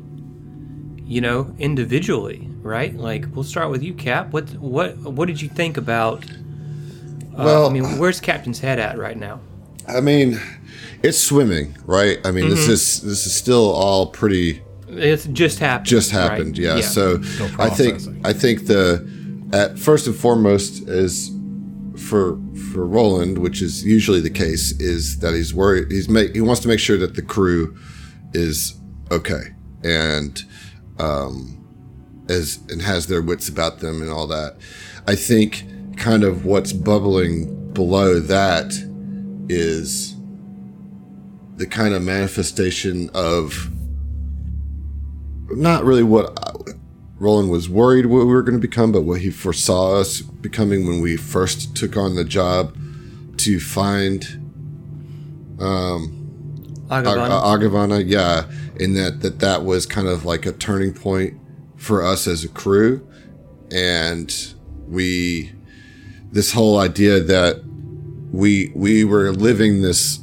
[1.04, 2.94] you know, individually, right?
[2.94, 4.32] Like, we'll start with you, Cap.
[4.32, 6.24] What what what did you think about?
[7.36, 9.40] Uh, Well- I mean, where's Captain's head at right now?
[9.86, 10.38] I mean,
[11.02, 12.18] it's swimming, right?
[12.24, 14.60] I mean, this is this is still all pretty
[14.90, 15.86] It's just happened.
[15.86, 16.30] just right?
[16.30, 16.58] happened.
[16.58, 16.80] Yeah.
[16.80, 17.20] So
[17.58, 18.02] I think.
[18.24, 19.06] I think the
[19.52, 21.30] at first and foremost is
[21.96, 22.38] for
[22.72, 25.90] for Roland, which is usually the case, is that he's worried.
[25.90, 27.76] He's make he wants to make sure that the crew
[28.34, 28.78] is
[29.10, 30.42] okay and
[30.98, 31.54] um
[32.28, 34.56] as and has their wits about them and all that.
[35.06, 35.64] I think
[35.96, 38.72] kind of what's bubbling below that
[39.48, 40.14] is
[41.56, 43.70] the kind of manifestation of
[45.50, 46.72] not really what I-
[47.20, 50.86] Roland was worried what we were going to become, but what he foresaw us becoming
[50.86, 52.76] when we first took on the job
[53.38, 54.22] to find
[56.90, 57.30] Ag- Agavana.
[57.30, 58.44] uh, Agavana, yeah,
[58.78, 61.34] in that, that that was kind of like a turning point
[61.76, 63.06] for us as a crew,
[63.72, 64.54] and
[64.88, 65.52] we
[66.30, 67.62] this whole idea that
[68.32, 70.20] we we were living this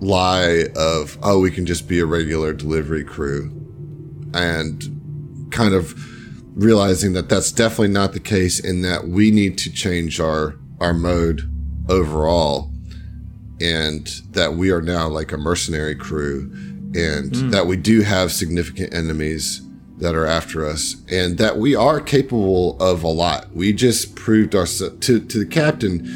[0.00, 3.50] lie of oh we can just be a regular delivery crew,
[4.34, 5.94] and kind of
[6.56, 10.94] realizing that that's definitely not the case, and that we need to change our our
[10.94, 11.42] mode
[11.88, 12.70] overall
[13.60, 16.50] and that we are now like a mercenary crew
[16.94, 17.50] and hmm.
[17.50, 19.60] that we do have significant enemies
[19.98, 23.54] that are after us and that we are capable of a lot.
[23.54, 26.06] We just proved ourselves to, to the captain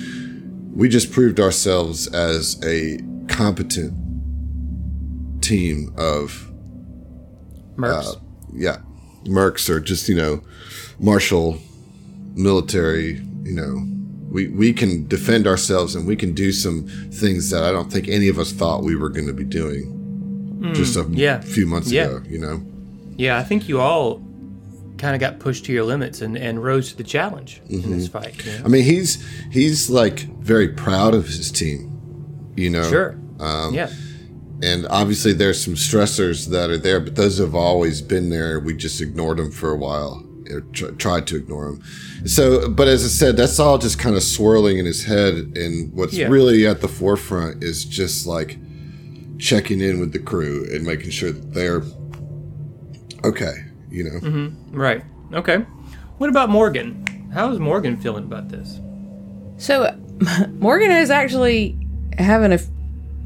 [0.75, 2.99] we just proved ourselves as a
[3.29, 3.95] competent
[5.41, 6.44] team of
[7.77, 8.17] Mercs.
[8.17, 8.21] Uh,
[8.53, 8.79] yeah
[9.25, 10.43] mercs are just you know
[10.99, 11.59] martial
[12.35, 13.87] military you know
[14.31, 18.09] we we can defend ourselves and we can do some things that i don't think
[18.09, 19.85] any of us thought we were going to be doing
[20.63, 20.73] hmm.
[20.73, 21.41] just a yeah.
[21.41, 22.05] few months Yeah.
[22.05, 22.63] ago you know
[23.17, 24.21] Yeah, I think you all
[24.99, 28.09] kind of got pushed to your limits and, and rose to the challenge in this
[28.09, 28.19] mm-hmm.
[28.19, 28.45] fight.
[28.45, 28.65] you know?
[28.65, 31.91] i mean he's he's like very proud of his team
[32.57, 33.19] you know Sure.
[33.41, 33.91] Um, yeah.
[34.63, 38.75] And obviously there's some stressors that are there but those have always been there we
[38.75, 41.83] just ignored them for a while or tr- tried to ignore them
[42.27, 45.93] so but as i said that's all just kind of swirling in his head and
[45.93, 46.29] what's Yeah.
[46.29, 48.59] really at the forefront is just like
[49.39, 51.83] checking in with the crew and making sure that they're
[53.25, 53.55] okay
[53.91, 54.77] you know Mm-hmm.
[54.79, 55.03] Right.
[55.33, 55.59] Okay.
[56.19, 57.05] What about Morgan?
[57.33, 58.81] How is Morgan feeling about this?
[59.57, 59.97] So,
[60.59, 61.77] Morgan is actually
[62.19, 62.67] having a f-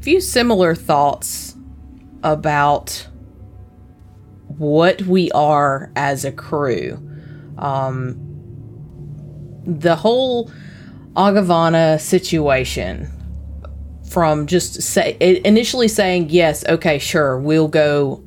[0.01, 1.55] few similar thoughts
[2.23, 3.07] about
[4.57, 6.97] what we are as a crew.
[7.57, 8.17] Um,
[9.65, 10.51] the whole
[11.15, 13.11] Agavana situation
[14.09, 18.23] from just say initially saying yes, okay, sure, we'll go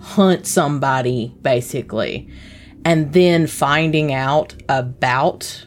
[0.00, 2.28] hunt somebody basically,
[2.84, 5.66] and then finding out about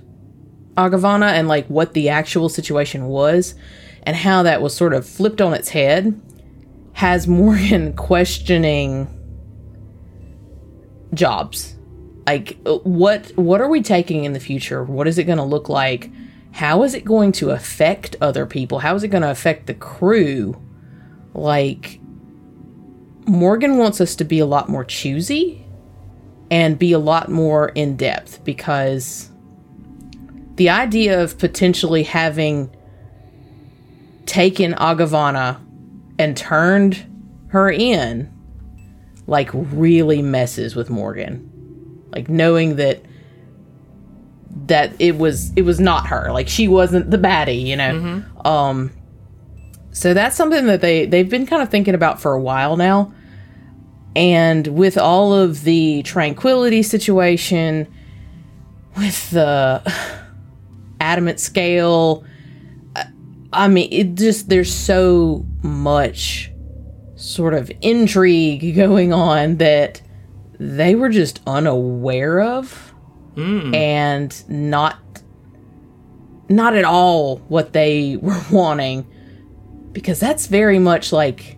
[0.75, 3.55] Agavana and like what the actual situation was
[4.09, 6.19] and how that was sort of flipped on its head
[6.93, 9.07] has Morgan questioning
[11.13, 11.75] jobs.
[12.25, 14.83] Like uh, what what are we taking in the future?
[14.83, 16.09] What is it going to look like?
[16.53, 18.79] How is it going to affect other people?
[18.79, 20.59] How is it going to affect the crew?
[21.35, 21.99] Like
[23.27, 25.63] Morgan wants us to be a lot more choosy
[26.49, 29.29] and be a lot more in depth because
[30.55, 32.75] the idea of potentially having
[34.29, 35.59] taken Agavana
[36.19, 37.05] and turned
[37.47, 38.31] her in
[39.25, 41.45] like really messes with Morgan.
[42.11, 43.01] Like knowing that
[44.67, 46.31] that it was it was not her.
[46.31, 48.23] Like she wasn't the baddie, you know.
[48.45, 48.91] Um
[49.91, 53.11] so that's something that they they've been kind of thinking about for a while now.
[54.15, 57.87] And with all of the tranquility situation
[58.95, 59.81] with the
[60.99, 62.23] adamant scale
[63.51, 66.51] I mean, it just there's so much
[67.15, 70.01] sort of intrigue going on that
[70.59, 72.93] they were just unaware of
[73.35, 73.73] hmm.
[73.73, 74.97] and not
[76.49, 79.07] not at all what they were wanting
[79.91, 81.57] because that's very much like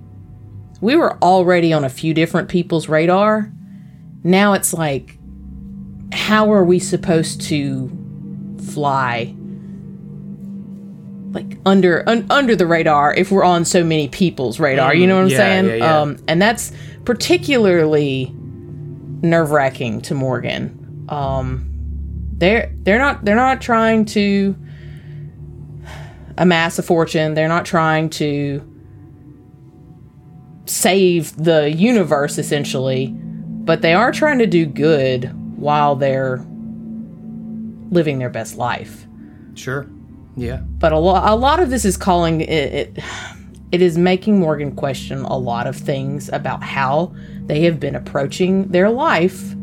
[0.80, 3.52] we were already on a few different people's radar.
[4.24, 5.18] Now it's like
[6.12, 7.90] how are we supposed to
[8.74, 9.36] fly
[11.32, 14.94] like under un, under the radar if we're on so many people's radar.
[14.94, 15.66] you know what I'm yeah, saying?
[15.66, 16.00] yeah, yeah.
[16.00, 16.72] Um, and that's
[17.06, 21.06] particularly nerve wracking to Morgan.
[21.10, 21.68] Um,
[22.38, 24.56] they're they're not they're not trying to
[26.38, 27.34] amass a fortune.
[27.34, 28.68] They're not trying to
[30.66, 36.46] save the universe essentially, but they are trying to do good while they're
[37.90, 39.06] living their best life
[39.56, 39.88] Sure.
[40.36, 40.58] Yeah.
[40.58, 43.00] but a lot a lot of this is calling it, it
[43.72, 47.14] it is making Morgan question a lot of things about how
[47.46, 49.54] they have been approaching their life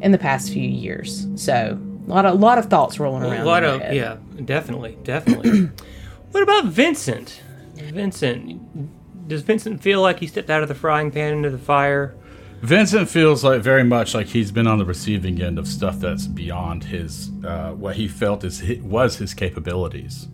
[0.00, 1.26] in the past few years.
[1.36, 3.42] So a lot of a lot of thoughts rolling around.
[3.42, 3.94] A lot of head.
[3.94, 5.70] yeah, definitely, definitely.
[6.32, 7.42] what about Vincent?
[7.74, 12.14] Vincent, does Vincent feel like he stepped out of the frying pan into the fire?
[12.62, 16.26] Vincent feels like very much like he's been on the receiving end of stuff that's
[16.26, 20.28] beyond his uh, what he felt is was his capabilities.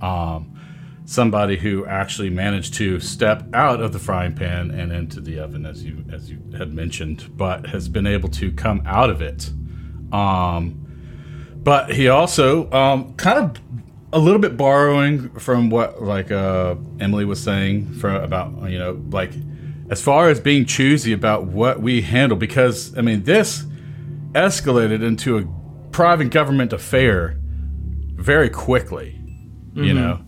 [0.00, 0.60] Um,
[1.04, 5.66] somebody who actually managed to step out of the frying pan and into the oven,
[5.66, 9.50] as you as you had mentioned, but has been able to come out of it.
[10.12, 10.80] Um,
[11.64, 13.60] but he also um, kind of
[14.12, 19.02] a little bit borrowing from what like uh, Emily was saying for about you know
[19.10, 19.32] like
[19.90, 23.64] as far as being choosy about what we handle because I mean this
[24.32, 25.44] escalated into a
[25.92, 27.36] private government affair
[28.16, 29.20] very quickly,
[29.74, 29.96] you mm-hmm.
[29.96, 30.20] know.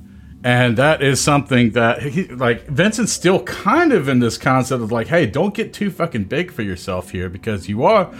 [0.44, 4.92] And that is something that he, like Vincent's still kind of in this concept of
[4.92, 8.14] like, hey, don't get too fucking big for yourself here because you are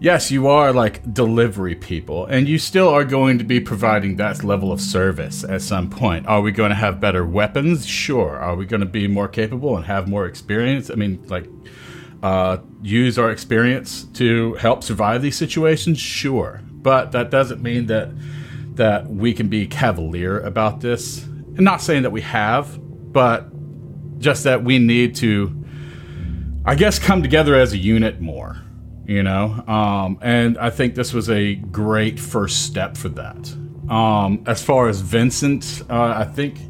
[0.00, 4.44] yes, you are like delivery people, and you still are going to be providing that
[4.44, 6.26] level of service at some point.
[6.26, 7.86] Are we going to have better weapons?
[7.86, 8.36] Sure.
[8.36, 10.90] Are we going to be more capable and have more experience?
[10.90, 11.46] I mean, like,
[12.22, 15.98] uh, use our experience to help survive these situations?
[15.98, 16.60] Sure.
[16.70, 18.10] But that doesn't mean that
[18.74, 21.24] that we can be cavalier about this.
[21.24, 22.78] And not saying that we have,
[23.12, 23.48] but
[24.20, 25.58] just that we need to
[26.68, 28.62] I guess come together as a unit more,
[29.08, 29.64] you know.
[29.66, 33.56] Um, and I think this was a great first step for that.
[33.90, 36.60] Um, as far as Vincent, uh, I think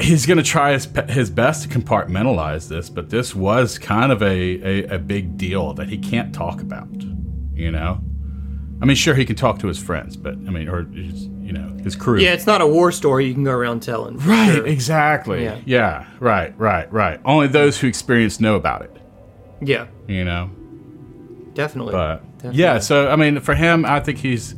[0.00, 4.22] he's going to try his, his best to compartmentalize this, but this was kind of
[4.22, 6.88] a, a, a big deal that he can't talk about,
[7.54, 8.00] you know.
[8.82, 11.52] I mean, sure he can talk to his friends, but I mean, or his, you
[11.52, 12.18] know, his crew.
[12.18, 14.16] Yeah, it's not a war story you can go around telling.
[14.16, 14.66] Right, sure.
[14.66, 15.44] exactly.
[15.44, 15.60] Yeah.
[15.66, 16.06] Yeah.
[16.20, 17.20] right, right, right.
[17.26, 18.96] Only those who experience know about it,
[19.60, 20.50] Yeah, you know.
[21.60, 21.92] Definitely.
[21.92, 22.60] But Definitely.
[22.60, 24.54] yeah, so I mean, for him, I think he's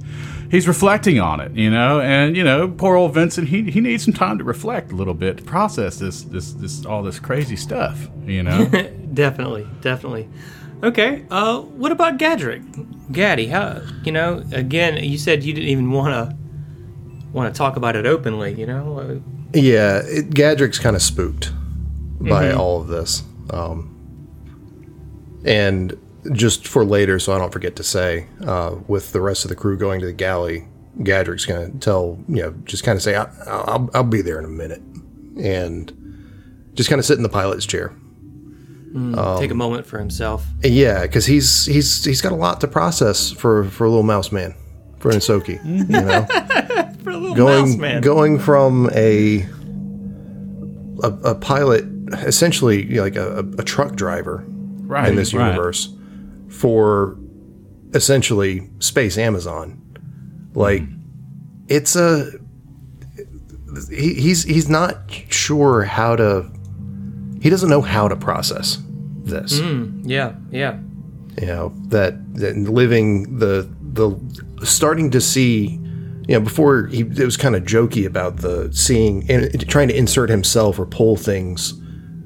[0.50, 4.04] he's reflecting on it, you know, and you know, poor old Vincent, he he needs
[4.04, 7.56] some time to reflect a little bit to process this this this all this crazy
[7.56, 8.66] stuff, you know.
[9.14, 10.28] definitely, definitely.
[10.84, 13.12] Okay, uh, what about Gadrick?
[13.12, 14.44] Gaddy, how you know?
[14.52, 16.36] Again, you said you didn't even want to
[17.32, 18.54] want to talk about it openly.
[18.54, 21.52] You know, Yeah, it, Gadrick's kind of spooked
[22.20, 23.22] by all of this.
[23.50, 23.88] Um,
[25.44, 25.98] and
[26.32, 29.56] just for later, so I don't forget to say, uh, with the rest of the
[29.56, 33.16] crew going to the galley, Gadrick's going to tell, you know, just kind of say,
[33.16, 34.82] I, I'll, I'll be there in a minute.
[35.42, 37.94] And just kind of sit in the pilot's chair.
[39.38, 40.46] take a moment for himself.
[40.62, 44.30] Yeah, because he's he's he's got a lot to process for for a little mouse
[44.30, 44.54] man,
[44.98, 46.26] for an Ysoki, you know.
[47.02, 48.02] For a little going mouse man.
[48.02, 49.46] going from a
[51.02, 55.56] a, a pilot, essentially you know, like a, a truck driver right in this right.
[56.52, 57.18] For
[57.94, 59.78] essentially space Amazon.
[60.54, 60.82] Like
[61.68, 62.30] it's a
[63.90, 66.50] he, he's he's not sure how to.
[67.40, 68.78] He doesn't know how to process
[69.24, 70.78] this mm, yeah, yeah,
[71.40, 75.78] you know that, that living the the starting to see you
[76.28, 79.96] you know, before he it was kind of jokey about the seeing and trying to
[79.96, 81.72] insert himself or pull things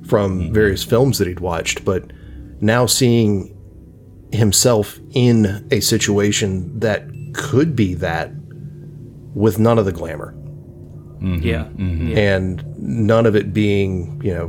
[0.07, 0.53] from mm-hmm.
[0.53, 2.05] various films that he'd watched, but
[2.61, 3.56] now seeing
[4.37, 8.31] himself in a situation that could be that
[9.35, 10.33] with none of the glamour
[11.21, 11.43] mm-hmm.
[11.43, 11.65] Yeah.
[11.65, 12.09] Mm-hmm.
[12.09, 12.19] yeah.
[12.19, 14.49] and none of it being, you know,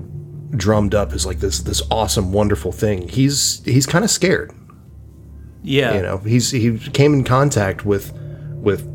[0.51, 3.07] drummed up as like this this awesome wonderful thing.
[3.07, 4.53] He's he's kind of scared.
[5.63, 5.95] Yeah.
[5.95, 8.13] You know, he's he came in contact with
[8.53, 8.87] with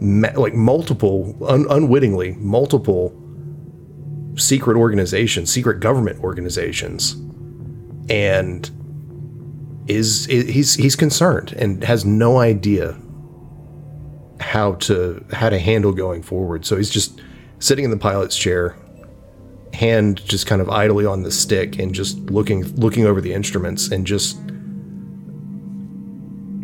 [0.00, 3.14] ma- like multiple un- unwittingly multiple
[4.36, 7.12] secret organizations, secret government organizations,
[8.08, 8.70] and
[9.88, 12.96] is he's he's concerned and has no idea
[14.40, 16.64] how to how to handle going forward.
[16.64, 17.20] So he's just
[17.58, 18.76] sitting in the pilot's chair,
[19.72, 23.88] hand just kind of idly on the stick and just looking looking over the instruments
[23.88, 24.38] and just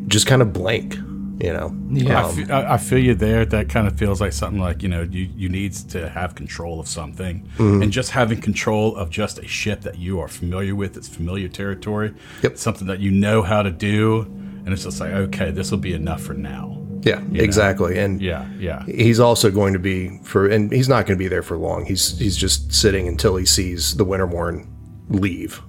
[0.06, 0.96] just kind of blank,
[1.44, 1.76] you know.
[1.90, 2.20] Yeah.
[2.20, 3.44] I um, fe- I, I feel you there.
[3.44, 6.80] That kind of feels like something like you know you you need to have control
[6.80, 7.82] of something, mm-hmm.
[7.82, 11.48] and just having control of just a ship that you are familiar with, it's familiar
[11.48, 12.58] territory, Yep.
[12.58, 14.22] something that you know how to do,
[14.64, 16.80] and it's just like okay, this will be enough for now.
[17.02, 17.98] Yeah, exactly.
[17.98, 21.28] And Yeah, yeah, he's also going to be for and he's not going to be
[21.28, 21.84] there for long.
[21.84, 24.66] He's he's just sitting until he sees the Wintermorn
[25.10, 25.60] leave.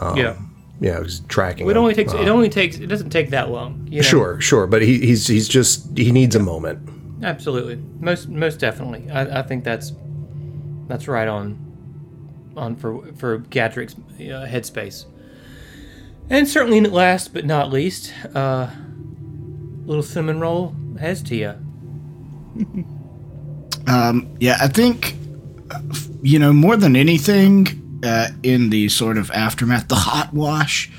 [0.00, 0.36] Um, yeah.
[0.80, 1.66] Yeah, he's tracking.
[1.66, 1.78] It him.
[1.78, 2.12] only takes.
[2.12, 2.78] It only takes.
[2.78, 3.86] It doesn't take that long.
[3.90, 4.02] you know?
[4.02, 6.88] Sure, sure, but he, he's he's just he needs a moment.
[7.22, 7.76] Absolutely.
[8.00, 9.10] Most most definitely.
[9.10, 9.92] I, I think that's
[10.88, 11.58] that's right on
[12.56, 15.06] on for for Gadrick's uh, headspace.
[16.30, 18.70] And certainly last but not least, uh,
[19.84, 21.60] little cinnamon roll Hestia.
[24.40, 25.14] Yeah, I think,
[25.70, 25.80] uh,
[26.22, 27.66] you know, more than anything,
[28.04, 30.90] uh, in the sort of aftermath, the hot wash,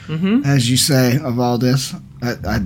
[0.45, 2.59] as you say, of all this, I, I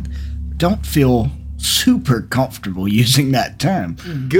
[0.57, 3.97] don't feel super comfortable using that term.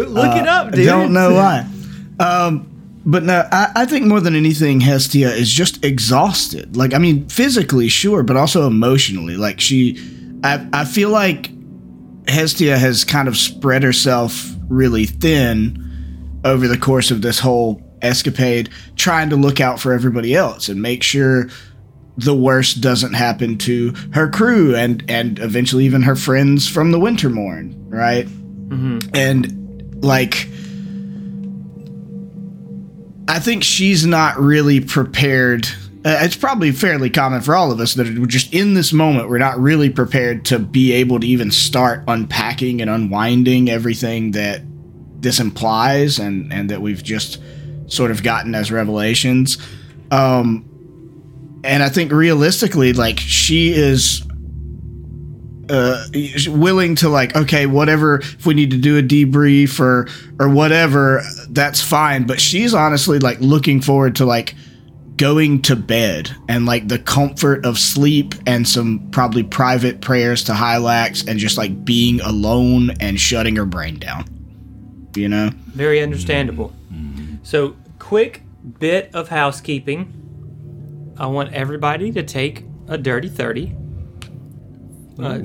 [0.09, 0.85] Look it up, I dude.
[0.85, 1.67] don't know why.
[2.21, 6.75] Um, but no, I, I think more than anything, Hestia is just exhausted.
[6.75, 9.37] Like, I mean, physically, sure, but also emotionally.
[9.37, 9.97] Like, she,
[10.43, 11.49] I, I feel like
[12.27, 18.69] Hestia has kind of spread herself really thin over the course of this whole escapade,
[18.95, 21.49] trying to look out for everybody else and make sure
[22.17, 26.99] the worst doesn't happen to her crew and and eventually even her friends from the
[26.99, 28.27] Wintermorn, right?
[29.13, 30.49] And like
[33.29, 35.67] I think she's not really prepared.
[36.03, 39.29] Uh, it's probably fairly common for all of us that we're just in this moment,
[39.29, 44.61] we're not really prepared to be able to even start unpacking and unwinding everything that
[45.21, 47.39] this implies and, and that we've just
[47.89, 49.57] sort of gotten as revelations.
[50.11, 50.65] Um,
[51.63, 54.23] and I think realistically, like, she is
[55.69, 56.03] uh,
[56.47, 60.07] willing to like okay whatever if we need to do a debrief or
[60.39, 64.55] or whatever that's fine but she's honestly like looking forward to like
[65.15, 70.53] going to bed and like the comfort of sleep and some probably private prayers to
[70.53, 74.25] Hylax and just like being alone and shutting her brain down
[75.15, 76.73] you know Very understandable.
[77.49, 78.43] So, quick
[78.77, 81.15] bit of housekeeping.
[81.17, 83.75] I want everybody to take a dirty 30.
[85.17, 85.39] Uh,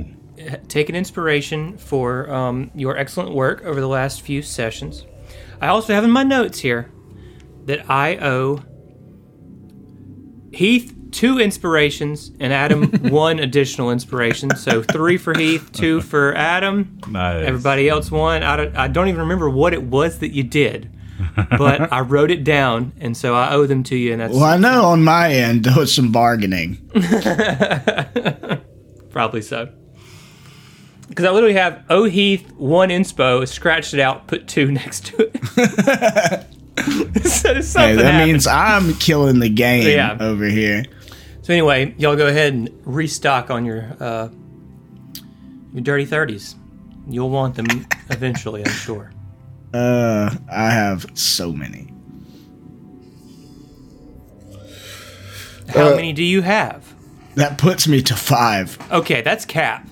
[0.68, 5.06] take an inspiration for um, your excellent work over the last few sessions.
[5.62, 6.92] I also have in my notes here
[7.64, 8.62] that I owe
[10.52, 14.54] Heath two inspirations and Adam one additional inspiration.
[14.56, 17.00] So three for Heath, two for Adam.
[17.08, 17.46] Nice.
[17.46, 18.42] Everybody else one.
[18.42, 20.93] I don't, I don't even remember what it was that you did,
[21.59, 24.12] but I wrote it down, and so I owe them to you.
[24.12, 26.77] And that's well I know on my end there was some bargaining
[29.10, 29.69] probably so.
[31.08, 35.31] Because I literally have O Heath one inspo, scratched it out, put two next to
[35.33, 36.46] it.
[37.25, 38.33] so hey, that happened.
[38.33, 40.17] means I'm killing the game Yeah.
[40.19, 40.85] over here
[41.42, 44.29] So anyway, y'all go ahead and restock on your uh,
[45.73, 46.56] your dirty thirties.
[47.08, 47.67] You'll want them
[48.10, 49.12] eventually, I'm sure.
[49.75, 51.88] Uh I have so many
[55.68, 56.85] How Uh, many do you have?
[57.35, 59.87] that puts me to five Okay, that's cap.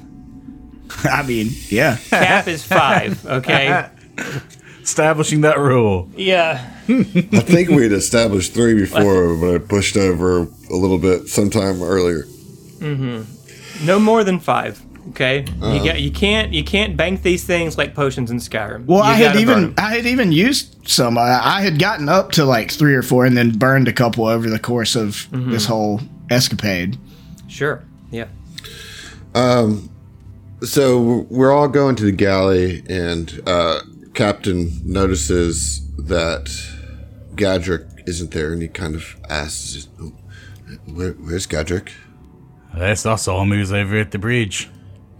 [1.04, 1.96] I mean, yeah.
[2.10, 3.24] Cap is five.
[3.38, 3.86] Okay.
[4.82, 6.08] Establishing that rule.
[6.16, 6.68] Yeah.
[6.88, 12.24] I think we'd established three before, but I pushed over a little bit sometime earlier.
[12.80, 14.82] No more than five.
[15.10, 15.40] Okay.
[15.60, 16.00] You got.
[16.00, 16.52] You can't.
[16.52, 18.86] You can't bank these things like potions in Skyrim.
[18.86, 19.74] Well, You I had gotta burn even 'em.
[19.78, 21.18] I had even used some.
[21.18, 24.26] I, I had gotten up to like three or four, and then burned a couple
[24.26, 26.00] over the course of this whole
[26.30, 26.98] escapade.
[27.48, 27.82] Sure.
[28.10, 28.26] Yeah.
[29.34, 29.90] Um.
[30.62, 33.80] so we're all going to the galley, and uh,
[34.14, 36.44] Captain notices that
[37.34, 39.88] Gadrick isn't there, and he kind of asks,
[40.86, 41.90] Where, "Where's Gadrick?"
[42.74, 43.52] That's us all him.
[43.52, 44.70] He was over at the bridge.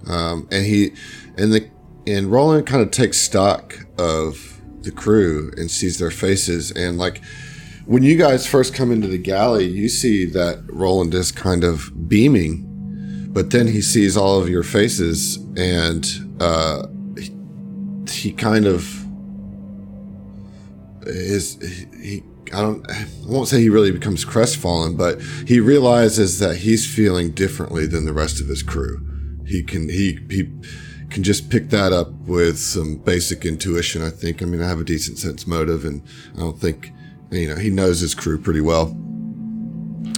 [0.09, 0.93] Um, and he
[1.37, 1.69] and the
[2.07, 7.23] and Roland kind of takes stock of the crew and sees their faces, and like
[7.85, 12.09] when you guys first come into the galley, you see that Roland is kind of
[12.09, 16.07] beaming, but then he sees all of your faces, and
[16.41, 16.87] uh,
[17.17, 17.31] he,
[18.09, 19.05] he kind of
[21.03, 21.59] is
[22.01, 22.23] he.
[22.53, 22.89] I don't.
[22.91, 28.05] I won't say he really becomes crestfallen, but he realizes that he's feeling differently than
[28.05, 29.01] the rest of his crew.
[29.47, 30.51] He can he he
[31.11, 34.03] can just pick that up with some basic intuition.
[34.03, 34.43] I think.
[34.43, 36.03] I mean, I have a decent sense motive, and
[36.35, 36.93] I don't think
[37.31, 38.97] you know he knows his crew pretty well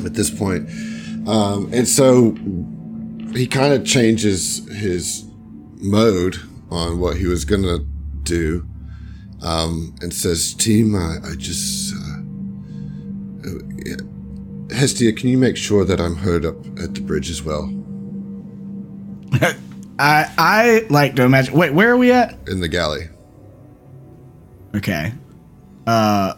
[0.05, 0.69] at this point.
[1.27, 2.33] Um, and so
[3.35, 5.25] he kind of changes his
[5.77, 6.39] mode
[6.71, 7.79] on what he was gonna
[8.23, 8.67] do,
[9.43, 12.21] um, and says, "Team, I, I just." Uh,
[14.75, 17.71] Hestia, can you make sure that I'm heard up at the bridge as well?
[19.99, 21.55] I I like to imagine.
[21.55, 22.37] Wait, where are we at?
[22.49, 23.09] In the galley.
[24.75, 25.13] Okay.
[25.87, 26.35] Uh,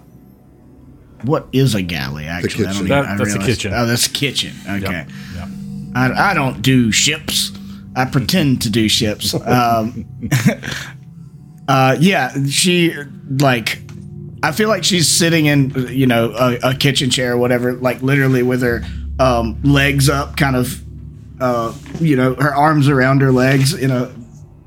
[1.22, 2.26] what is a galley?
[2.26, 2.86] Actually, I kitchen.
[2.86, 3.72] don't That- I that's a kitchen.
[3.74, 4.55] Oh, that's a kitchen.
[4.68, 4.80] Okay.
[4.80, 5.09] Yep.
[5.34, 5.49] Yep.
[5.94, 7.53] I, I don't do ships.
[7.94, 9.34] I pretend to do ships.
[9.47, 10.07] Um,
[11.68, 12.94] uh, yeah, she
[13.38, 13.80] like.
[14.42, 18.03] I feel like she's sitting in, you know, a, a kitchen chair or whatever, like
[18.03, 18.84] literally with her
[19.18, 20.80] um, legs up, kind of,
[21.41, 24.12] uh, you know, her arms around her legs in a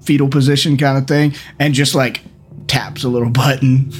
[0.02, 2.22] fetal position kind of thing, and just like
[2.68, 3.92] taps a little button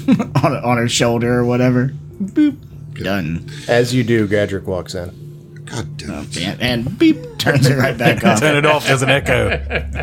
[0.44, 1.94] on on her shoulder or whatever.
[2.22, 2.66] Boop.
[3.04, 3.50] Done.
[3.70, 5.64] As you do, Gadrick walks in.
[5.66, 6.38] God damn it.
[6.38, 8.38] And, and beep turns it right back on.
[8.40, 8.88] Turn it off.
[8.88, 9.52] There's an echo.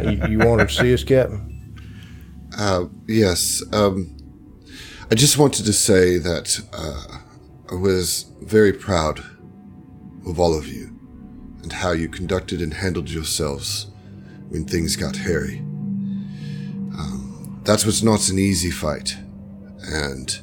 [0.03, 1.75] You, you wanted to see us, Captain?
[2.57, 3.62] Uh, yes.
[3.73, 4.17] Um,
[5.11, 7.19] I just wanted to say that uh,
[7.71, 9.21] I was very proud
[10.27, 10.95] of all of you
[11.67, 13.89] and how you conducted and handled yourselves
[14.51, 15.59] when things got hairy.
[15.59, 19.17] Um, that was not an easy fight,
[19.81, 20.39] and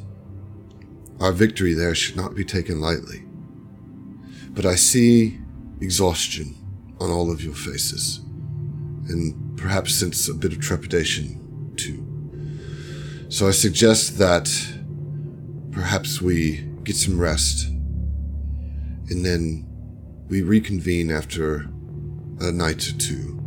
[1.21, 3.23] our victory there should not be taken lightly.
[4.49, 5.39] But I see
[5.79, 6.57] exhaustion
[6.99, 8.19] on all of your faces,
[9.07, 12.05] and perhaps sense a bit of trepidation too.
[13.29, 14.49] So I suggest that
[15.71, 17.69] perhaps we get some rest
[19.07, 19.72] and then
[20.33, 21.69] we reconvene after
[22.39, 23.39] a night or two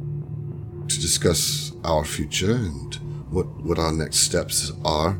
[0.86, 2.94] to discuss our future and
[3.28, 5.18] what, what our next steps are.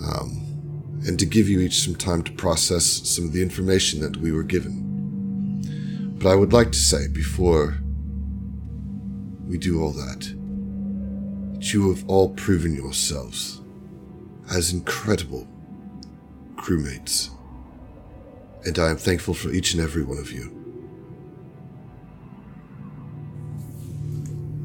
[0.00, 4.16] Um, and to give you each some time to process some of the information that
[4.16, 6.16] we were given.
[6.18, 7.76] But I would like to say before
[9.46, 10.20] we do all that,
[11.52, 13.60] that you have all proven yourselves
[14.50, 15.46] as incredible
[16.54, 17.35] crewmates.
[18.66, 20.52] And I am thankful for each and every one of you.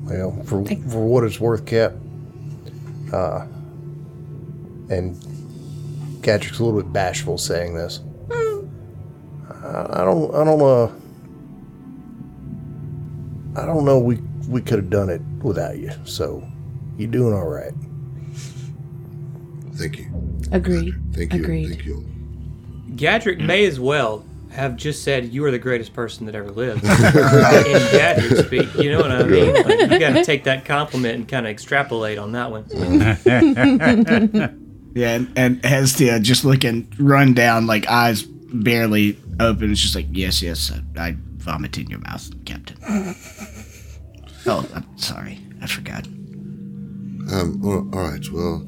[0.04, 1.94] Well, for for what it's worth, Cap.
[3.14, 3.46] Uh,
[4.90, 5.16] and
[6.22, 8.00] Gadrick's a little bit bashful saying this.
[8.32, 10.34] I, I don't.
[10.34, 10.62] I don't.
[10.62, 10.92] Uh.
[13.62, 14.00] I don't know.
[14.00, 14.16] We
[14.48, 15.92] we could have done it without you.
[16.06, 16.44] So,
[16.98, 17.74] you're doing all right.
[19.76, 20.10] Thank you.
[20.52, 20.96] Agreed.
[21.14, 21.44] Thank you.
[21.44, 21.70] Agreed.
[21.70, 22.11] Thank you.
[22.96, 26.84] Gadrick may as well have just said you are the greatest person that ever lived.
[26.86, 29.54] in Gadrick speak, you know what I mean?
[29.54, 32.66] Like, you got to take that compliment and kind of extrapolate on that one.
[34.94, 39.72] Yeah, and, and Hestia just looking run down, like eyes barely open.
[39.72, 42.78] It's just like, yes, yes, I, I vomit in your mouth, Captain.
[44.46, 46.06] oh, I'm sorry, I forgot.
[47.32, 48.30] Um, all all right.
[48.32, 48.68] Well,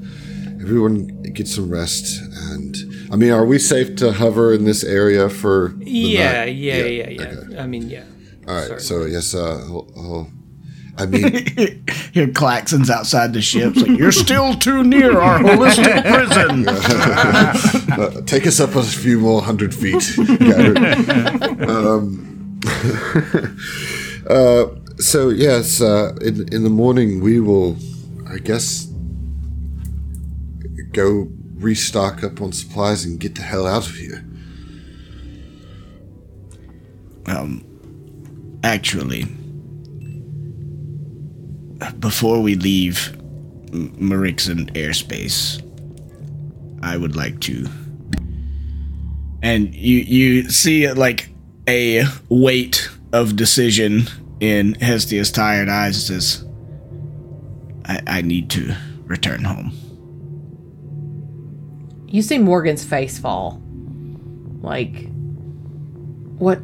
[0.62, 2.22] everyone get some rest.
[2.22, 2.76] And
[3.12, 5.74] I mean, are we safe to hover in this area for?
[5.78, 6.56] the Yeah, night?
[6.56, 7.22] yeah, yeah, yeah.
[7.22, 7.58] okay.
[7.60, 8.04] I mean, yeah.
[8.48, 8.68] All right.
[8.68, 8.82] Sorry.
[8.82, 9.34] So yes.
[9.36, 10.32] Uh, I'll, I'll-
[10.96, 11.24] I mean,
[12.14, 13.76] Hear klaxons outside the ship.
[13.76, 16.68] Like, you're still too near our holistic prison.
[18.00, 20.04] uh, take us up a few more hundred feet.
[20.38, 21.68] Garrett.
[21.68, 22.60] um,
[24.30, 24.66] uh,
[25.00, 27.76] so yes, uh, in in the morning we will,
[28.30, 28.86] I guess,
[30.92, 31.28] go
[31.64, 34.26] restock up on supplies and get the hell out of here.
[37.26, 37.64] Um,
[38.64, 39.26] actually,
[42.00, 43.18] before we leave
[43.72, 45.62] Marixon airspace,
[46.84, 47.68] I would like to.
[49.42, 51.30] And you you see it like
[51.68, 54.08] a weight of decision
[54.40, 56.08] in Hestia's tired eyes.
[56.08, 56.46] Says,
[57.86, 59.78] I, I need to return home.
[62.14, 63.60] You see Morgan's face fall.
[64.62, 65.10] Like,
[66.38, 66.58] what?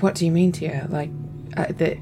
[0.00, 0.88] What do you mean, Tia?
[0.90, 1.10] Like,
[1.56, 1.96] uh, that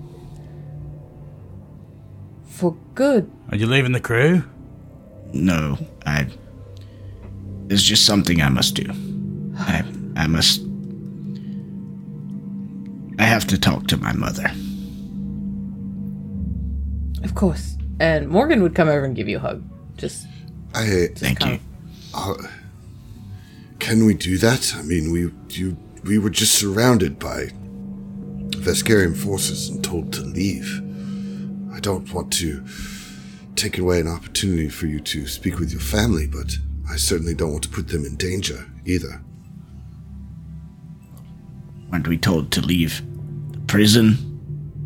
[2.46, 3.30] for good?
[3.50, 4.42] Are you leaving the crew?
[5.34, 6.28] No, I.
[7.66, 8.90] There's just something I must do.
[9.58, 9.84] I
[10.16, 10.62] I must.
[13.18, 14.50] I have to talk to my mother.
[17.22, 17.76] Of course.
[18.00, 19.62] And Morgan would come over and give you a hug.
[19.98, 20.26] Just
[20.74, 21.67] I Thank kind you.
[22.26, 22.50] Of-
[23.78, 24.74] can we do that?
[24.76, 27.52] I mean, we you we were just surrounded by
[28.50, 30.82] Veskarian forces and told to leave.
[31.72, 32.64] I don't want to
[33.56, 36.56] take away an opportunity for you to speak with your family, but
[36.90, 39.22] I certainly don't want to put them in danger either.
[41.90, 43.02] Weren't we told to leave
[43.52, 44.16] the prison?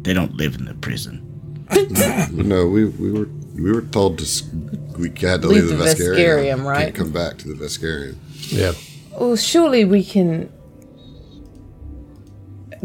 [0.02, 1.18] They don't live in the prison.
[2.32, 4.42] No, we we were we were told to s-
[4.98, 6.16] we had to Leave leave, the the Veskarian.
[6.16, 6.84] Veskarium, right?
[6.84, 8.16] Can't come back to the Veskarian.
[8.48, 8.72] Yeah.
[9.18, 10.52] Well, surely we can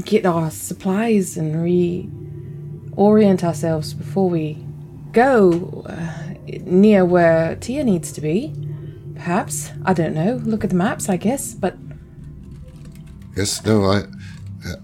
[0.03, 4.63] get our supplies and reorient ourselves before we
[5.11, 8.53] go uh, near where Tia needs to be.
[9.15, 9.71] Perhaps.
[9.85, 10.35] I don't know.
[10.43, 11.53] Look at the maps, I guess.
[11.53, 11.75] But
[13.35, 13.97] Yes, no, I.
[14.67, 14.75] Uh,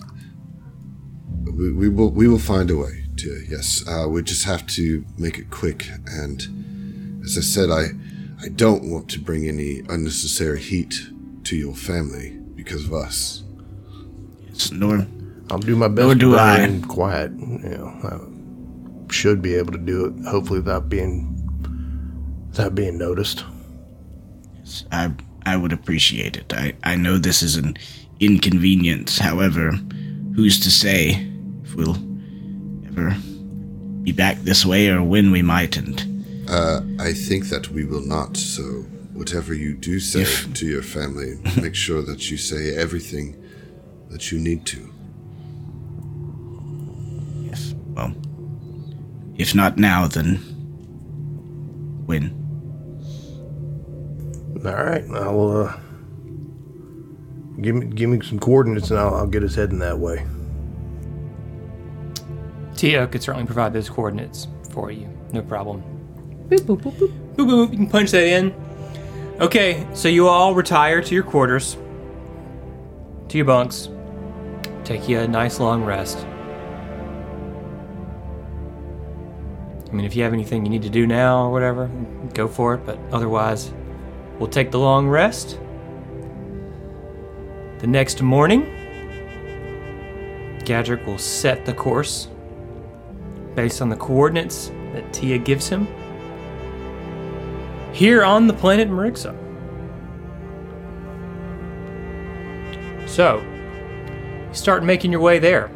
[1.51, 3.83] we, we will we will find a way to yes.
[3.87, 6.62] Uh, we just have to make it quick, and
[7.23, 7.85] as I said, I
[8.43, 10.95] I don't want to bring any unnecessary heat
[11.45, 13.43] to your family because of us.
[14.47, 15.05] It's nor
[15.49, 16.61] I'll do my best Nor to do I.
[16.61, 17.31] remain quiet.
[17.31, 21.29] You know, I should be able to do it, hopefully without being
[22.49, 23.43] without being noticed.
[24.55, 25.11] Yes, I
[25.45, 26.53] I would appreciate it.
[26.53, 27.75] I, I know this is an
[28.19, 29.17] inconvenience.
[29.19, 29.71] However,
[30.35, 31.27] who's to say
[31.63, 31.97] if we'll
[32.87, 33.15] ever
[34.03, 35.41] be back this way or when we
[36.47, 37.01] mightn't?
[37.01, 38.37] I think that we will not.
[38.37, 38.63] So
[39.13, 43.35] whatever you do say If- to your family, make sure that you say everything
[44.09, 44.91] that you need to.
[47.49, 47.73] Yes.
[47.93, 48.13] Well,
[49.37, 50.35] if not now, then
[52.05, 52.39] when?
[54.65, 55.77] All right, I'll uh,
[57.61, 60.25] give me give me some coordinates and I'll, I'll get us heading that way.
[62.75, 65.07] Tia could certainly provide those coordinates for you.
[65.33, 65.83] No problem.
[66.61, 67.35] Boop, boop, boop, boop.
[67.35, 68.53] Boop, boop, you can punch that in.
[69.39, 71.77] Okay, so you all retire to your quarters,
[73.27, 73.89] to your bunks.
[74.83, 76.27] Take you a nice long rest.
[79.89, 81.87] I mean, if you have anything you need to do now or whatever,
[82.33, 83.73] go for it, but otherwise,
[84.37, 85.59] we'll take the long rest.
[87.79, 88.65] The next morning,
[90.59, 92.27] Gadrick will set the course
[93.55, 95.87] based on the coordinates that Tia gives him
[97.93, 99.37] here on the planet Marixa.
[103.07, 103.41] So,
[104.49, 105.69] you start making your way there.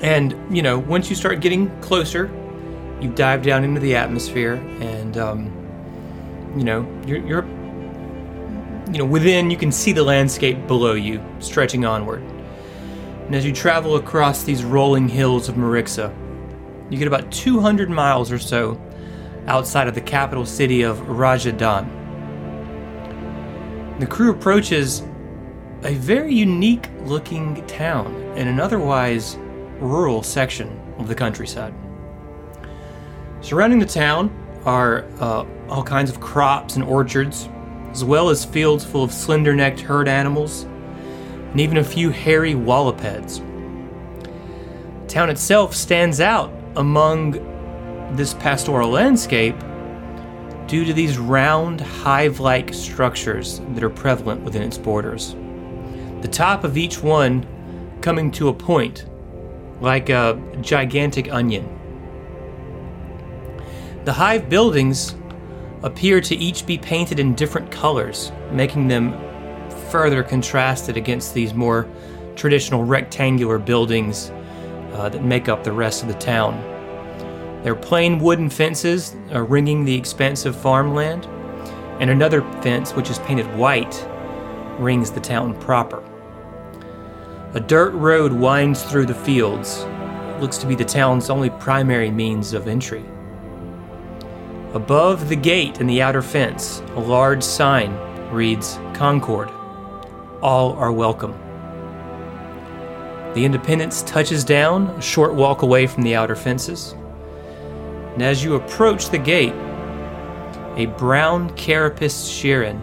[0.00, 2.30] And, you know, once you start getting closer,
[3.00, 7.44] you dive down into the atmosphere and, um, you know, you're, you're,
[8.92, 12.22] you know, within, you can see the landscape below you stretching onward.
[13.26, 16.14] And as you travel across these rolling hills of Marixa,
[16.90, 18.80] you get about 200 miles or so
[19.46, 21.88] outside of the capital city of Rajadan.
[24.00, 25.02] The crew approaches
[25.82, 29.36] a very unique looking town in an otherwise
[29.78, 31.72] rural section of the countryside.
[33.40, 34.30] Surrounding the town
[34.64, 37.48] are uh, all kinds of crops and orchards,
[37.90, 42.54] as well as fields full of slender necked herd animals, and even a few hairy
[42.54, 43.38] wallopeds.
[45.02, 47.34] The town itself stands out among
[48.16, 49.56] this pastoral landscape
[50.66, 55.34] due to these round, hive like structures that are prevalent within its borders.
[56.22, 57.46] The top of each one
[58.00, 59.06] coming to a point,
[59.80, 61.72] like a gigantic onion.
[64.04, 65.14] The hive buildings
[65.82, 69.12] appear to each be painted in different colors, making them
[69.90, 71.88] further contrasted against these more
[72.34, 74.30] traditional rectangular buildings
[74.92, 76.75] uh, that make up the rest of the town.
[77.66, 81.26] There are plain wooden fences uh, ringing the expansive farmland,
[81.98, 84.08] and another fence, which is painted white,
[84.78, 86.00] rings the town proper.
[87.54, 89.78] A dirt road winds through the fields.
[89.78, 93.04] It looks to be the town's only primary means of entry.
[94.72, 97.92] Above the gate in the outer fence, a large sign
[98.30, 99.50] reads Concord.
[100.40, 101.32] All are welcome.
[103.34, 106.94] The Independence touches down a short walk away from the outer fences.
[108.16, 109.52] And as you approach the gate,
[110.76, 112.80] a brown carapaced Shirren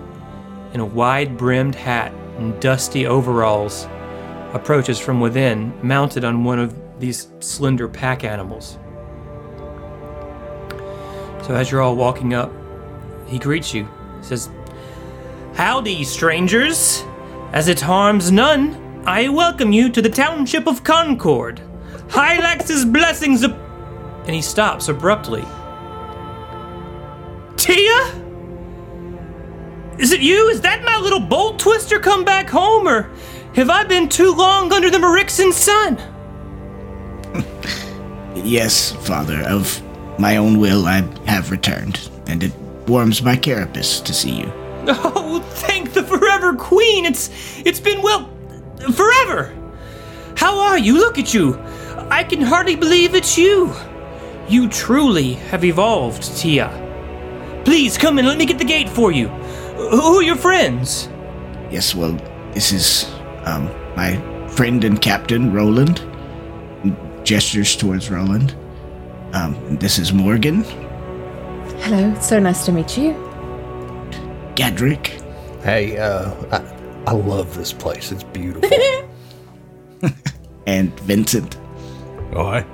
[0.76, 3.88] in a wide brimmed hat and dusty overalls
[4.54, 8.78] approaches from within, mounted on one of these slender pack animals.
[11.42, 12.52] So as you're all walking up,
[13.26, 13.90] he greets you.
[14.20, 14.52] He says,
[15.56, 17.04] Howdy, strangers!
[17.54, 21.60] As it harms none, I welcome you to the township of Concord.
[22.10, 23.63] Hylax's blessings up.
[24.26, 25.46] And he stops abruptly.
[27.58, 28.22] Tia?
[29.98, 30.50] Is it you?
[30.50, 33.10] Is that my little bolt twister come back home, or
[33.56, 36.00] have I been too long under the Merixan sun?
[38.36, 39.82] Yes, father, of
[40.20, 42.54] my own will I have returned, and it
[42.88, 44.52] warms my carapace to see you.
[44.88, 47.06] Oh, thank the forever queen!
[47.06, 47.30] It's
[47.64, 48.30] it's been well
[48.94, 49.56] forever.
[50.36, 50.96] How are you?
[50.98, 51.58] Look at you.
[52.10, 53.74] I can hardly believe it's you.
[54.48, 56.70] You truly have evolved, Tia.
[57.66, 59.28] Please come and let me get the gate for you.
[59.28, 61.10] Who are your friends?
[61.72, 62.14] Yes, well,
[62.54, 63.06] this is
[63.46, 64.18] um my
[64.50, 66.02] friend and captain Roland.
[67.24, 68.54] Gestures towards Roland.
[69.34, 70.64] Um, and this is Morgan,
[71.84, 73.14] Hello, so nice to meet you.
[74.56, 75.20] Gadrick,
[75.64, 76.62] Hey, uh, I,
[77.08, 78.12] I love this place.
[78.12, 78.70] It's beautiful.
[80.68, 81.58] and Vincent.
[82.34, 82.66] Oh, hi.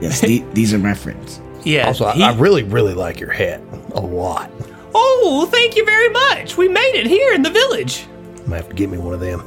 [0.00, 1.40] Yes, the, these are my friends.
[1.64, 1.86] Yeah.
[1.88, 3.60] also, I, he- I really, really like your hat
[3.94, 4.50] a lot.
[4.94, 6.56] oh, thank you very much.
[6.56, 8.06] We made it here in the village.
[8.44, 9.42] I'm have to get me one of them.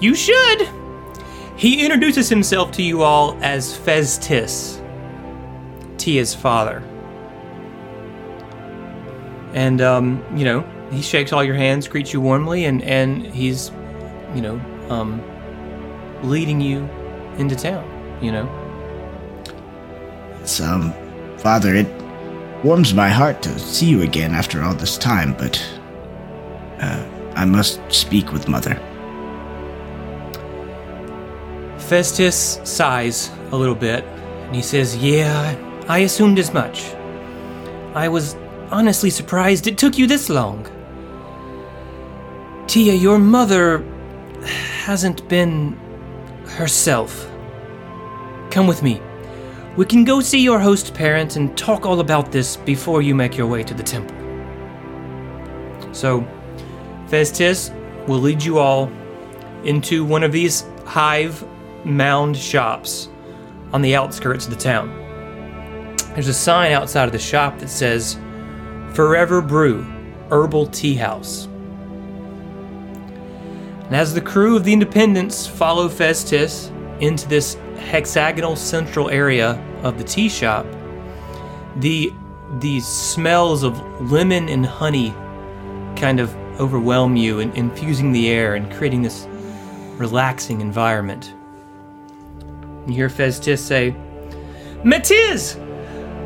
[0.00, 0.68] You should.
[1.56, 4.80] He introduces himself to you all as Festus,
[5.98, 6.82] Tia's father.
[9.52, 10.60] And, um, you know,
[10.92, 13.70] he shakes all your hands, greets you warmly, and, and he's,
[14.34, 15.20] you know, um,
[16.22, 16.88] leading you
[17.36, 17.84] into town,
[18.22, 18.46] you know?
[20.62, 20.92] Um,
[21.38, 21.86] father, it
[22.64, 25.62] warms my heart to see you again after all this time, but
[26.80, 28.74] uh, I must speak with mother.
[31.78, 35.56] Festus sighs a little bit, and he says, Yeah,
[35.88, 36.92] I assumed as much.
[37.94, 38.36] I was
[38.70, 40.66] honestly surprised it took you this long.
[42.66, 43.84] Tia, your mother
[44.84, 45.72] hasn't been
[46.46, 47.28] herself.
[48.50, 49.00] Come with me.
[49.80, 53.38] We can go see your host parent and talk all about this before you make
[53.38, 54.14] your way to the temple.
[55.94, 56.22] So,
[57.06, 57.70] Festus
[58.06, 58.92] will lead you all
[59.64, 61.42] into one of these hive
[61.86, 63.08] mound shops
[63.72, 64.90] on the outskirts of the town.
[66.12, 68.18] There's a sign outside of the shop that says
[68.92, 69.84] Forever Brew
[70.30, 71.46] Herbal Tea House.
[73.86, 76.70] And as the crew of the Independence follow Festus
[77.00, 79.52] into this hexagonal central area
[79.82, 80.66] of the tea shop,
[81.76, 82.12] the
[82.58, 85.14] the smells of lemon and honey
[85.96, 89.26] kind of overwhelm you and infusing the air and creating this
[89.96, 91.32] relaxing environment.
[92.86, 93.94] You hear Festus say,
[94.82, 95.58] Matiz!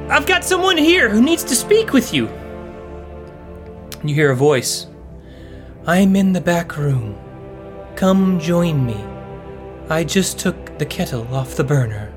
[0.09, 2.27] I've got someone here who needs to speak with you.
[4.03, 4.87] You hear a voice.
[5.87, 7.19] I'm in the back room.
[7.97, 9.03] Come join me.
[9.89, 12.13] I just took the kettle off the burner.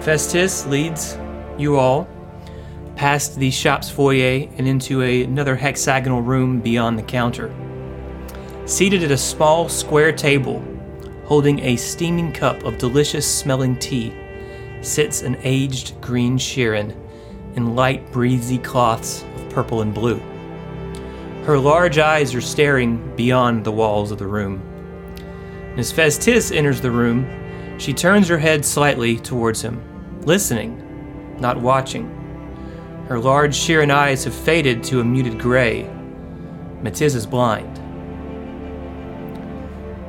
[0.00, 1.18] Festus leads
[1.58, 2.08] you all
[2.94, 7.52] past the shop's foyer and into a, another hexagonal room beyond the counter.
[8.64, 10.62] Seated at a small square table,
[11.24, 14.14] holding a steaming cup of delicious smelling tea,
[14.82, 16.94] sits an aged green Shirren
[17.54, 20.20] in light breezy cloths of purple and blue.
[21.44, 24.67] Her large eyes are staring beyond the walls of the room.
[25.78, 29.80] As Festus enters the room, she turns her head slightly towards him,
[30.22, 32.08] listening, not watching.
[33.06, 35.88] Her large Shirren eyes have faded to a muted gray.
[36.82, 37.76] Matiz is blind.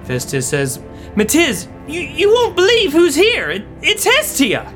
[0.08, 0.80] Festus says,
[1.14, 3.52] Matiz, you, you won't believe who's here.
[3.52, 4.74] It, it's Hestia.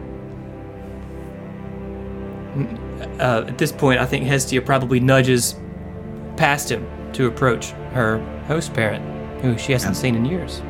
[3.19, 5.55] Uh, at this point, I think Hestia probably nudges
[6.37, 10.61] past him to approach her host parent, who she hasn't seen in years.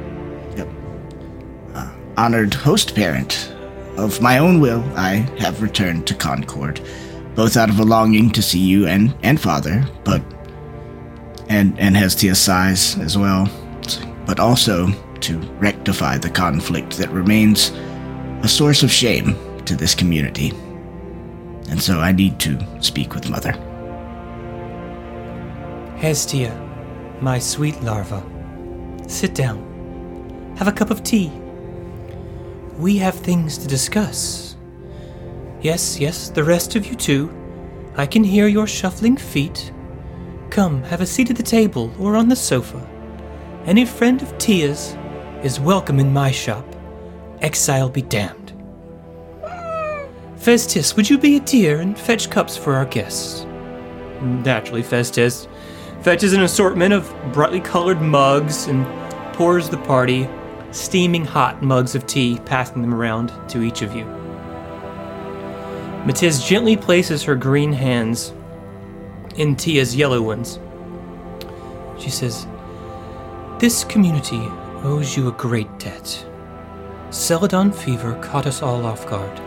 [2.17, 3.53] Honored host parent,
[3.97, 6.81] of my own will, I have returned to Concord,
[7.35, 10.21] both out of a longing to see you and, and father, but
[11.49, 13.49] and and Hestia sighs as well,
[14.25, 14.87] but also
[15.21, 17.71] to rectify the conflict that remains
[18.43, 19.35] a source of shame
[19.65, 20.49] to this community.
[21.69, 23.53] And so I need to speak with mother.
[25.97, 26.53] Hestia,
[27.21, 28.23] my sweet larva,
[29.07, 29.71] sit down.
[30.57, 31.31] Have a cup of tea.
[32.77, 34.55] We have things to discuss.
[35.61, 37.31] Yes, yes, the rest of you too.
[37.95, 39.71] I can hear your shuffling feet.
[40.49, 42.85] Come, have a seat at the table or on the sofa.
[43.65, 44.97] Any friend of Tia's
[45.43, 46.65] is welcome in my shop.
[47.41, 48.53] Exile be damned.
[50.35, 53.45] Festus, would you be a dear and fetch cups for our guests?
[54.21, 55.47] Naturally, Festus
[56.01, 58.85] fetches an assortment of brightly colored mugs and
[59.33, 60.27] pours the party
[60.73, 64.05] steaming hot mugs of tea, passing them around to each of you.
[66.05, 68.33] Matiz gently places her green hands
[69.37, 70.59] in Tia's yellow ones.
[71.97, 72.47] She says,
[73.59, 74.41] This community
[74.83, 76.25] owes you a great debt.
[77.11, 79.39] Celadon fever caught us all off guard.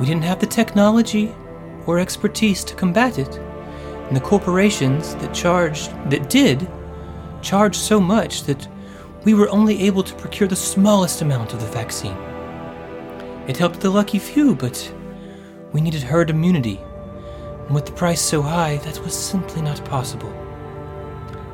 [0.00, 1.32] We didn't have the technology
[1.86, 3.36] or expertise to combat it,
[4.08, 6.66] and the corporations that charged, that did,
[7.42, 8.66] charged so much that
[9.24, 12.16] we were only able to procure the smallest amount of the vaccine.
[13.48, 14.92] It helped the lucky few, but
[15.72, 16.80] we needed herd immunity,
[17.66, 20.32] and with the price so high, that was simply not possible.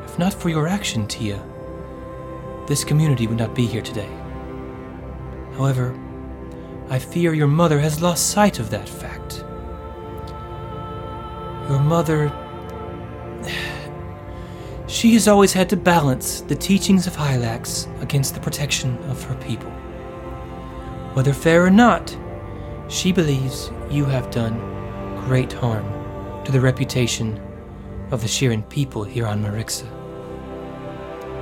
[0.05, 1.41] If not for your action, Tia,
[2.67, 4.11] this community would not be here today.
[5.57, 5.99] However,
[6.89, 9.45] I fear your mother has lost sight of that fact.
[11.69, 12.33] Your mother.
[14.91, 19.37] She has always had to balance the teachings of Hylax against the protection of her
[19.37, 19.71] people.
[21.15, 22.15] Whether fair or not,
[22.89, 24.59] she believes you have done
[25.29, 25.87] great harm
[26.45, 27.41] to the reputation
[28.11, 29.87] of the Shirren people here on Marixa.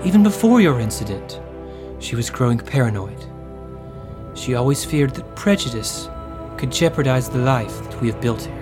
[0.05, 1.41] Even before your incident,
[2.01, 3.25] she was growing paranoid.
[4.35, 6.11] She always feared that prejudice
[6.59, 8.55] could jeopardize the life that we have built here.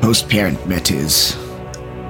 [0.00, 1.41] Post parent Metiz.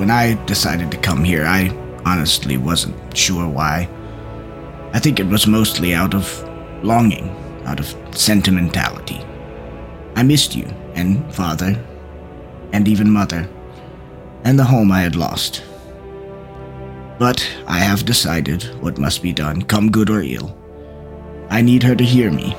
[0.03, 1.69] When I decided to come here, I
[2.05, 3.89] honestly wasn't sure why.
[4.93, 6.27] I think it was mostly out of
[6.83, 7.31] longing,
[7.67, 9.21] out of sentimentality.
[10.17, 11.81] I missed you, and father,
[12.73, 13.49] and even mother,
[14.43, 15.63] and the home I had lost.
[17.21, 20.59] But I have decided what must be done, come good or ill.
[21.49, 22.57] I need her to hear me.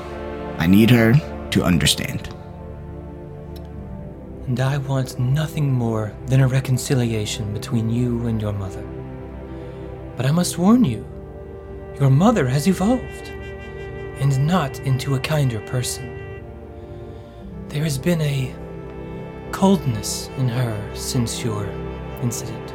[0.56, 1.12] I need her
[1.50, 2.33] to understand.
[4.46, 8.86] And I want nothing more than a reconciliation between you and your mother.
[10.16, 11.04] But I must warn you,
[11.98, 13.28] your mother has evolved,
[14.20, 16.42] and not into a kinder person.
[17.68, 18.54] There has been a
[19.50, 21.66] coldness in her since your
[22.20, 22.74] incident.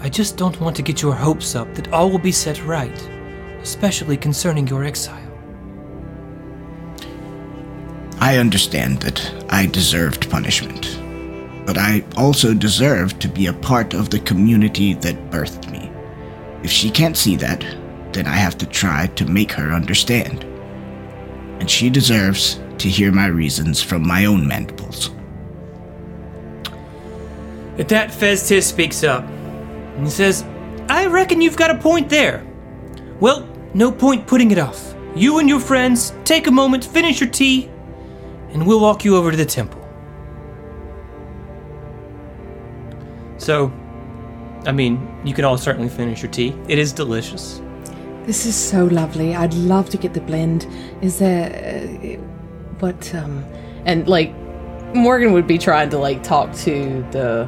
[0.00, 3.10] I just don't want to get your hopes up that all will be set right,
[3.62, 5.25] especially concerning your exile.
[8.26, 9.20] I understand that
[9.50, 10.98] I deserved punishment,
[11.64, 15.92] but I also deserve to be a part of the community that birthed me.
[16.64, 17.60] If she can't see that,
[18.12, 20.42] then I have to try to make her understand.
[21.60, 25.10] And she deserves to hear my reasons from my own mandibles.
[27.78, 30.42] At that, Festus speaks up and says,
[30.88, 32.44] I reckon you've got a point there.
[33.20, 34.96] Well, no point putting it off.
[35.14, 37.70] You and your friends take a moment, finish your tea,
[38.56, 39.82] and we'll walk you over to the temple.
[43.36, 43.70] So,
[44.64, 46.56] I mean, you can all certainly finish your tea.
[46.66, 47.60] It is delicious.
[48.24, 49.36] This is so lovely.
[49.36, 50.66] I'd love to get the blend.
[51.02, 52.16] Is there uh,
[52.80, 53.44] what um
[53.84, 54.32] and like
[54.94, 57.42] Morgan would be trying to like talk to the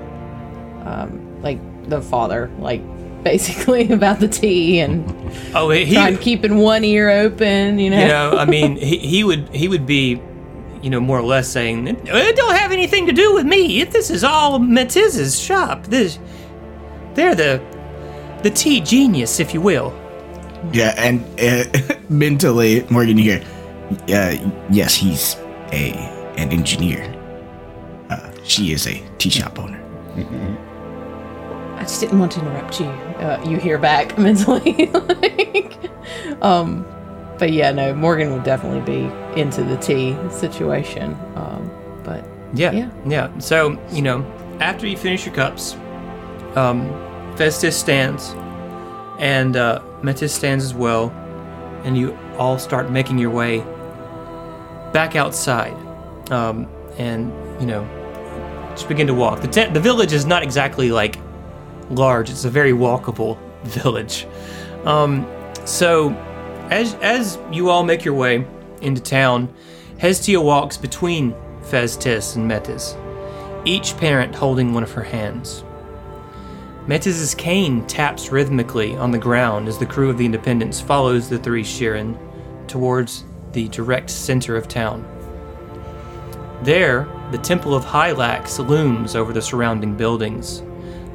[0.85, 2.83] um like the father like
[3.25, 5.05] basically about the tea and
[5.55, 8.01] Oh, he, trying keeping one ear open, you know.
[8.01, 10.23] you know, I mean, he, he would he would be,
[10.83, 13.85] you know, more or less saying, it don't have anything to do with me.
[13.85, 15.85] This is all Matiz's shop.
[15.85, 16.19] This,
[17.15, 17.63] they're the,
[18.43, 19.93] the tea genius, if you will.
[20.73, 23.45] Yeah, and uh, mentally, Morgan, you hear,
[24.09, 24.37] uh,
[24.71, 25.37] yes, he's
[25.73, 25.93] a
[26.37, 27.03] an engineer.
[28.11, 29.83] Uh, she is a tea shop owner.
[31.77, 32.87] I just didn't want to interrupt you.
[32.87, 35.79] Uh, you hear back mentally, like,
[36.43, 36.87] um,
[37.39, 41.17] but yeah, no, Morgan would definitely be into the tea situation.
[41.35, 41.71] Um,
[42.05, 42.25] but
[42.55, 42.91] Yeah, Yeah.
[43.07, 43.39] yeah.
[43.39, 44.25] So you know,
[44.61, 45.77] after you finish your cups,
[46.57, 46.89] um,
[47.37, 48.35] Festus stands,
[49.19, 51.11] and uh, Metis stands as well,
[51.85, 53.59] and you all start making your way
[54.93, 55.75] back outside,
[56.33, 56.67] um,
[56.99, 57.87] and you know,
[58.71, 59.41] just begin to walk.
[59.41, 61.19] The tent, the village is not exactly like
[61.91, 64.27] large; it's a very walkable village.
[64.85, 65.27] Um,
[65.65, 66.11] so,
[66.71, 68.47] as as you all make your way
[68.81, 69.53] into town,
[69.99, 72.97] Hestia walks between Festus and Metis,
[73.65, 75.65] each parent holding one of her hands.
[76.87, 81.39] Metis' cane taps rhythmically on the ground as the crew of the Independence follows the
[81.39, 82.17] three Shirren
[82.67, 85.07] towards the direct center of town.
[86.63, 90.63] There, the Temple of Hylax looms over the surrounding buildings,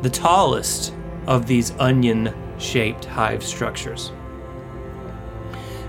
[0.01, 0.93] the tallest
[1.26, 4.12] of these onion shaped hive structures.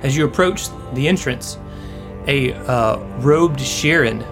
[0.05, 1.59] As you approach the entrance,
[2.27, 4.23] a uh, robed Shirren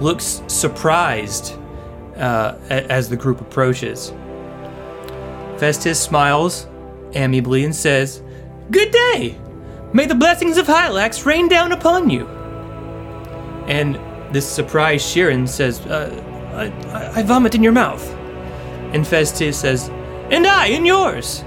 [0.00, 1.56] looks surprised
[2.16, 4.12] uh, as the group approaches.
[5.58, 6.66] Festus smiles
[7.14, 8.20] amiably and says,
[8.72, 9.38] Good day!
[9.92, 12.26] May the blessings of Hylax rain down upon you!
[13.68, 13.94] And
[14.34, 16.10] this surprised Shirren says, uh,
[16.52, 18.04] I, I vomit in your mouth.
[18.92, 19.88] And Festus says,
[20.32, 21.44] And I in yours!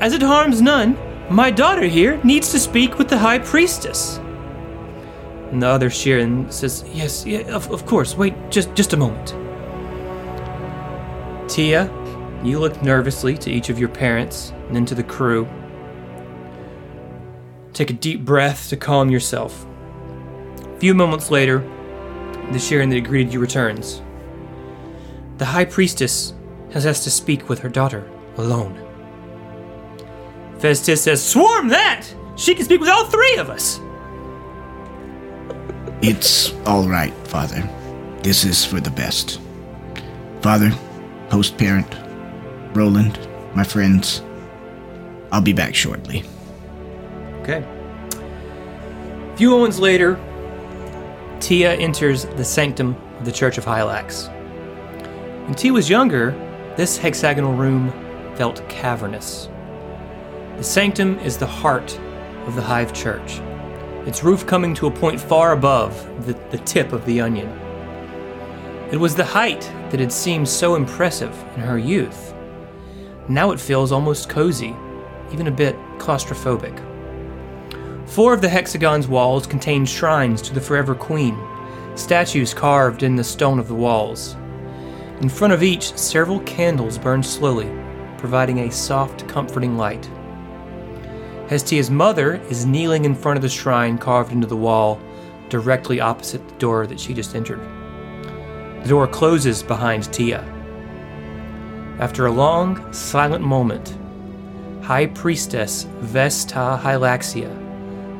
[0.00, 0.96] As it harms none,
[1.30, 4.18] my daughter here needs to speak with the High Priestess.
[5.50, 9.34] And the other Shirren says, Yes, yeah, of, of course, wait just, just a moment.
[11.50, 11.90] Tia,
[12.42, 15.46] you look nervously to each of your parents and then to the crew.
[17.74, 19.66] Take a deep breath to calm yourself.
[20.64, 21.58] A few moments later,
[22.52, 24.02] the Shirren that greeted you returns.
[25.36, 26.34] The High Priestess
[26.72, 28.87] has asked to speak with her daughter alone.
[30.58, 32.06] Festus says, Swarm that!
[32.36, 33.80] She can speak with all three of us!
[36.02, 37.68] It's all right, Father.
[38.22, 39.40] This is for the best.
[40.42, 40.68] Father,
[41.30, 41.96] host parent,
[42.76, 43.18] Roland,
[43.54, 44.22] my friends,
[45.32, 46.24] I'll be back shortly.
[47.42, 47.64] Okay.
[48.12, 50.18] A few moments later,
[51.40, 54.28] Tia enters the sanctum of the Church of Hylax.
[55.46, 56.30] When Tia was younger,
[56.76, 57.92] this hexagonal room
[58.36, 59.48] felt cavernous.
[60.58, 61.96] The sanctum is the heart
[62.46, 63.38] of the Hive Church,
[64.08, 67.46] its roof coming to a point far above the, the tip of the onion.
[68.90, 72.34] It was the height that had seemed so impressive in her youth.
[73.28, 74.74] Now it feels almost cozy,
[75.32, 76.76] even a bit claustrophobic.
[78.08, 81.38] Four of the hexagon's walls contain shrines to the Forever Queen,
[81.94, 84.34] statues carved in the stone of the walls.
[85.20, 87.70] In front of each, several candles burn slowly,
[88.18, 90.10] providing a soft, comforting light.
[91.48, 95.00] Hestia's mother is kneeling in front of the shrine carved into the wall,
[95.48, 97.60] directly opposite the door that she just entered.
[98.82, 100.42] The door closes behind Tia.
[102.00, 103.96] After a long, silent moment,
[104.82, 107.50] High Priestess Vesta Hylaxia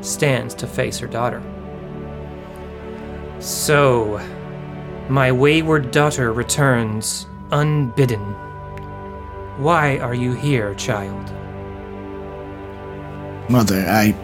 [0.03, 1.43] stands to face her daughter.
[3.39, 4.19] So,
[5.07, 8.33] my wayward daughter returns unbidden.
[9.57, 11.38] Why are you here, child?
[13.49, 14.15] Mother, I.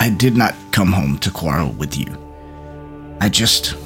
[0.00, 2.16] I did not come home to quarrel with you.
[3.20, 3.76] I just.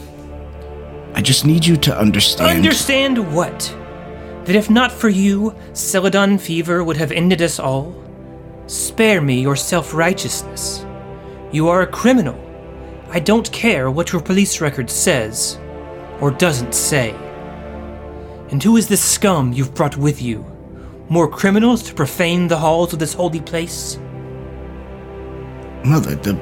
[1.15, 2.57] I just need you to understand.
[2.57, 3.77] Understand what?
[4.45, 7.95] That if not for you, Celadon fever would have ended us all?
[8.67, 10.87] Spare me your self righteousness.
[11.51, 12.39] You are a criminal.
[13.11, 15.59] I don't care what your police record says
[16.21, 17.11] or doesn't say.
[18.51, 20.52] And who is this scum you've brought with you?
[21.13, 23.99] More criminals to profane the halls of this holy place?
[25.85, 26.39] Mother, the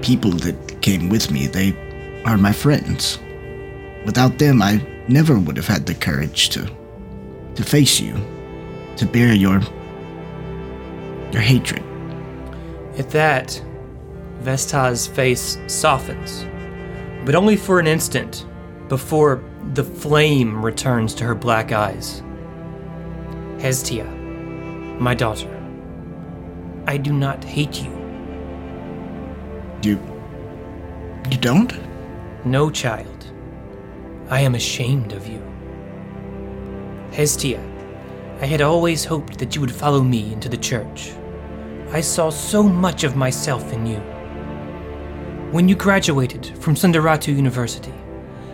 [0.00, 1.76] people that came with me, they
[2.24, 3.18] are my friends.
[4.06, 6.66] Without them, I never would have had the courage to
[7.56, 8.14] to face you,
[8.96, 9.60] to bear your
[11.30, 11.82] your hatred.
[12.96, 13.62] At that,
[14.40, 16.46] Vesta's face softens,
[17.26, 18.46] but only for an instant
[18.88, 19.44] before
[19.74, 22.23] the flame returns to her black eyes.
[23.64, 24.04] Hestia,
[25.00, 25.48] my daughter,
[26.86, 27.90] I do not hate you.
[29.82, 29.98] You
[31.30, 31.72] You don't?
[32.44, 33.24] No, child.
[34.28, 35.42] I am ashamed of you.
[37.12, 37.64] Hestia,
[38.42, 41.14] I had always hoped that you would follow me into the church.
[41.90, 44.00] I saw so much of myself in you.
[45.52, 47.94] When you graduated from Sundaratu University,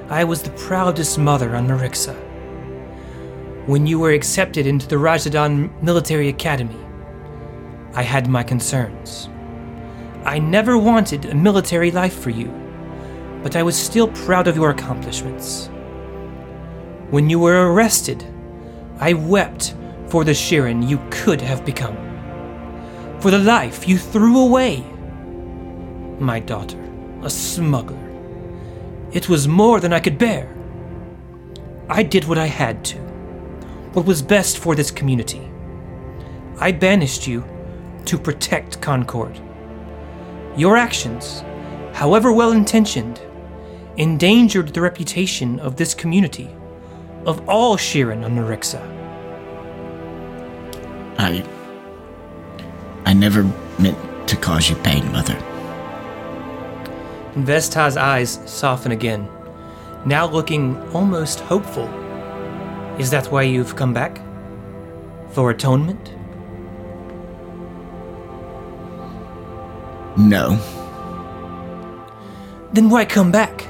[0.09, 2.30] I was the proudest mother on Marixa.
[3.67, 6.81] When you were accepted into the Rajadan Military Academy,
[7.93, 9.29] I had my concerns.
[10.25, 12.49] I never wanted a military life for you,
[13.43, 15.67] but I was still proud of your accomplishments.
[17.11, 18.25] When you were arrested,
[18.99, 19.75] I wept
[20.09, 21.99] for the Shirren you could have become,
[23.21, 24.83] for the life you threw away.
[26.19, 26.83] My daughter,
[27.23, 28.09] a smuggler.
[29.13, 30.49] It was more than I could bear.
[31.91, 33.10] I did what I had to,
[33.93, 35.51] what was best for this community.
[36.59, 37.45] I banished you
[38.05, 39.41] to protect Concord.
[40.57, 41.43] Your actions,
[41.93, 43.21] however well intentioned,
[43.97, 46.49] endangered the reputation of this community,
[47.27, 48.81] of all Shirren on Narixa.
[51.19, 51.45] I.
[53.05, 53.43] I never
[53.79, 55.35] meant to cause you pain, Mother.
[57.37, 59.29] Vesta's eyes soften again,
[60.05, 61.89] now looking almost hopeful.
[63.01, 64.21] Is that why you've come back?
[65.31, 66.13] For atonement?
[70.19, 70.59] No.
[72.75, 73.67] Then why come back?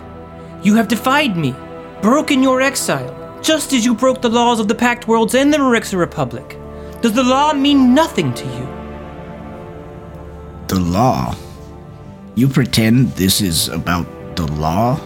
[0.65, 1.55] You have defied me,
[2.03, 5.59] broken your exile, just as you broke the laws of the Pact Worlds and the
[5.59, 6.59] Marixa Republic.
[7.01, 8.67] Does the law mean nothing to you?
[10.67, 11.37] The law?
[12.35, 14.99] You pretend this is about the law?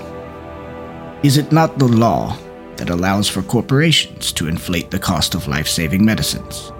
[1.22, 2.38] Is it not the law
[2.76, 6.72] that allows for corporations to inflate the cost of life saving medicines?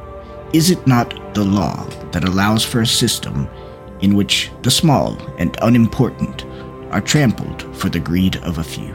[0.52, 3.48] Is it not the law that allows for a system
[4.00, 6.44] in which the small and unimportant
[6.92, 8.94] are trampled for the greed of a few?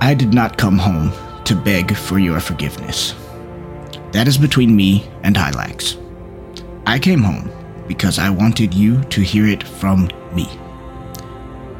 [0.00, 1.12] I did not come home
[1.44, 3.14] to beg for your forgiveness.
[4.12, 5.96] That is between me and Hylax.
[6.86, 7.50] I came home
[7.86, 10.48] because I wanted you to hear it from me.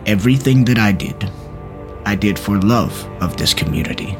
[0.08, 1.30] Everything that I did,
[2.06, 4.16] I did for love of this community.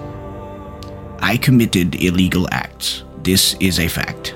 [1.21, 3.05] I committed illegal acts.
[3.23, 4.35] This is a fact.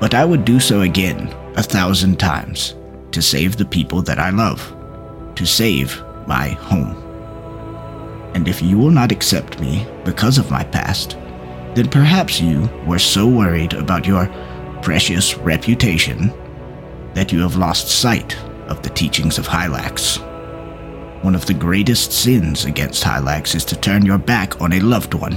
[0.00, 2.74] But I would do so again a thousand times
[3.10, 4.74] to save the people that I love,
[5.34, 6.96] to save my home.
[8.34, 11.18] And if you will not accept me because of my past,
[11.74, 14.26] then perhaps you were so worried about your
[14.80, 16.32] precious reputation
[17.12, 20.18] that you have lost sight of the teachings of Hylax.
[21.22, 25.14] One of the greatest sins against Hylax is to turn your back on a loved
[25.14, 25.36] one.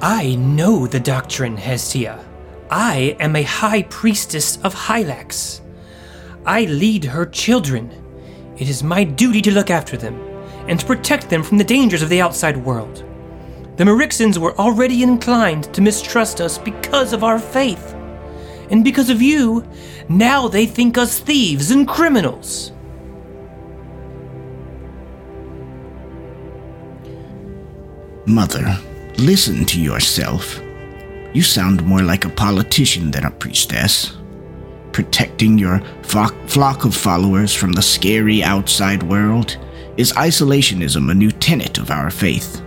[0.00, 2.24] I know the doctrine, Hestia.
[2.70, 5.60] I am a high priestess of Hylax.
[6.46, 7.90] I lead her children.
[8.56, 10.14] It is my duty to look after them
[10.68, 13.04] and to protect them from the dangers of the outside world.
[13.76, 17.92] The Merixans were already inclined to mistrust us because of our faith.
[18.70, 19.66] And because of you,
[20.08, 22.70] now they think us thieves and criminals.
[28.26, 28.78] Mother,
[29.18, 30.60] listen to yourself.
[31.34, 34.16] You sound more like a politician than a priestess.
[34.92, 36.34] Protecting your flock,
[36.84, 39.58] of followers from the scary outside world
[39.98, 42.62] is isolationism a new tenet of our faith?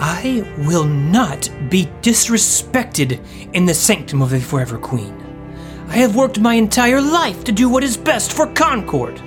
[0.00, 3.20] I will not be disrespected
[3.52, 5.14] in the sanctum of the Forever Queen.
[5.88, 9.20] I have worked my entire life to do what is best for Concord.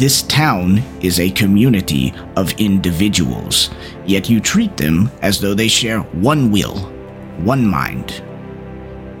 [0.00, 3.68] This town is a community of individuals,
[4.06, 6.78] yet you treat them as though they share one will,
[7.44, 8.22] one mind.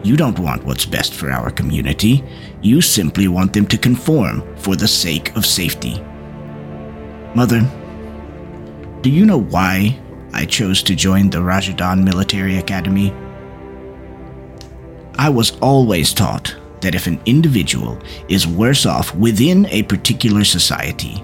[0.02, 2.24] You don't want what's best for our community.
[2.62, 6.02] You simply want them to conform for the sake of safety.
[7.34, 7.60] Mother,
[9.02, 10.00] do you know why
[10.32, 13.12] I chose to join the Rajadan Military Academy?
[15.18, 21.22] I was always taught that if an individual is worse off within a particular society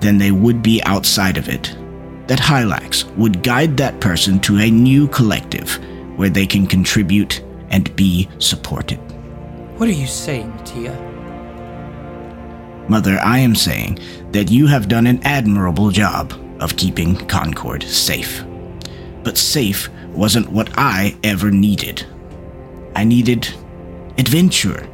[0.00, 1.76] than they would be outside of it,
[2.26, 5.78] that Hylax would guide that person to a new collective
[6.16, 8.98] where they can contribute and be supported.
[9.78, 10.92] What are you saying, Tia?
[12.88, 13.98] Mother, I am saying
[14.32, 18.44] that you have done an admirable job of keeping Concord safe.
[19.22, 22.04] But safe wasn't what I ever needed.
[22.96, 23.48] I needed
[24.18, 24.88] adventure.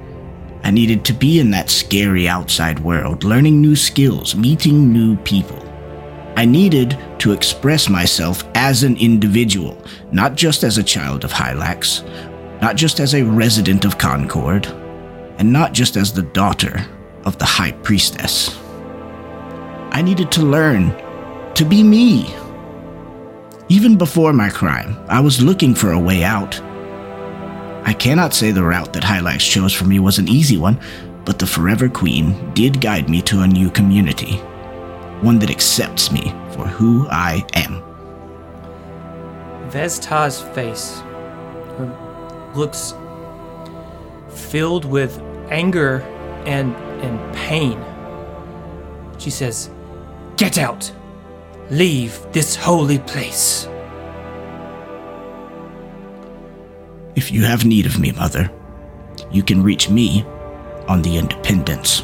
[0.62, 5.60] I needed to be in that scary outside world, learning new skills, meeting new people.
[6.36, 12.02] I needed to express myself as an individual, not just as a child of Hylax,
[12.60, 14.66] not just as a resident of Concord,
[15.38, 16.84] and not just as the daughter
[17.24, 18.58] of the High Priestess.
[19.90, 20.94] I needed to learn
[21.54, 22.34] to be me.
[23.68, 26.60] Even before my crime, I was looking for a way out.
[27.86, 30.80] I cannot say the route that Hylax chose for me was an easy one,
[31.26, 34.36] but the Forever Queen did guide me to a new community,
[35.20, 37.82] one that accepts me for who I am.
[39.70, 41.02] Vesta's face
[42.54, 42.94] looks
[44.30, 45.20] filled with
[45.50, 46.00] anger
[46.46, 47.82] and, and pain.
[49.18, 49.70] She says,
[50.36, 50.90] Get out!
[51.70, 53.68] Leave this holy place.
[57.16, 58.50] If you have need of me, Mother,
[59.30, 60.24] you can reach me
[60.88, 62.02] on the Independence.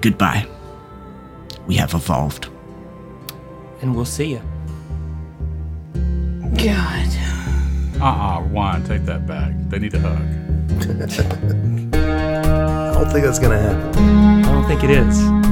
[0.00, 0.46] Goodbye.
[1.66, 2.48] We have evolved.
[3.80, 4.42] And we'll see you.
[6.56, 7.08] God.
[8.00, 9.52] Uh-uh, wine, take that back.
[9.68, 10.18] They need a hug.
[11.94, 14.44] I don't think that's gonna happen.
[14.44, 15.51] I don't think it is.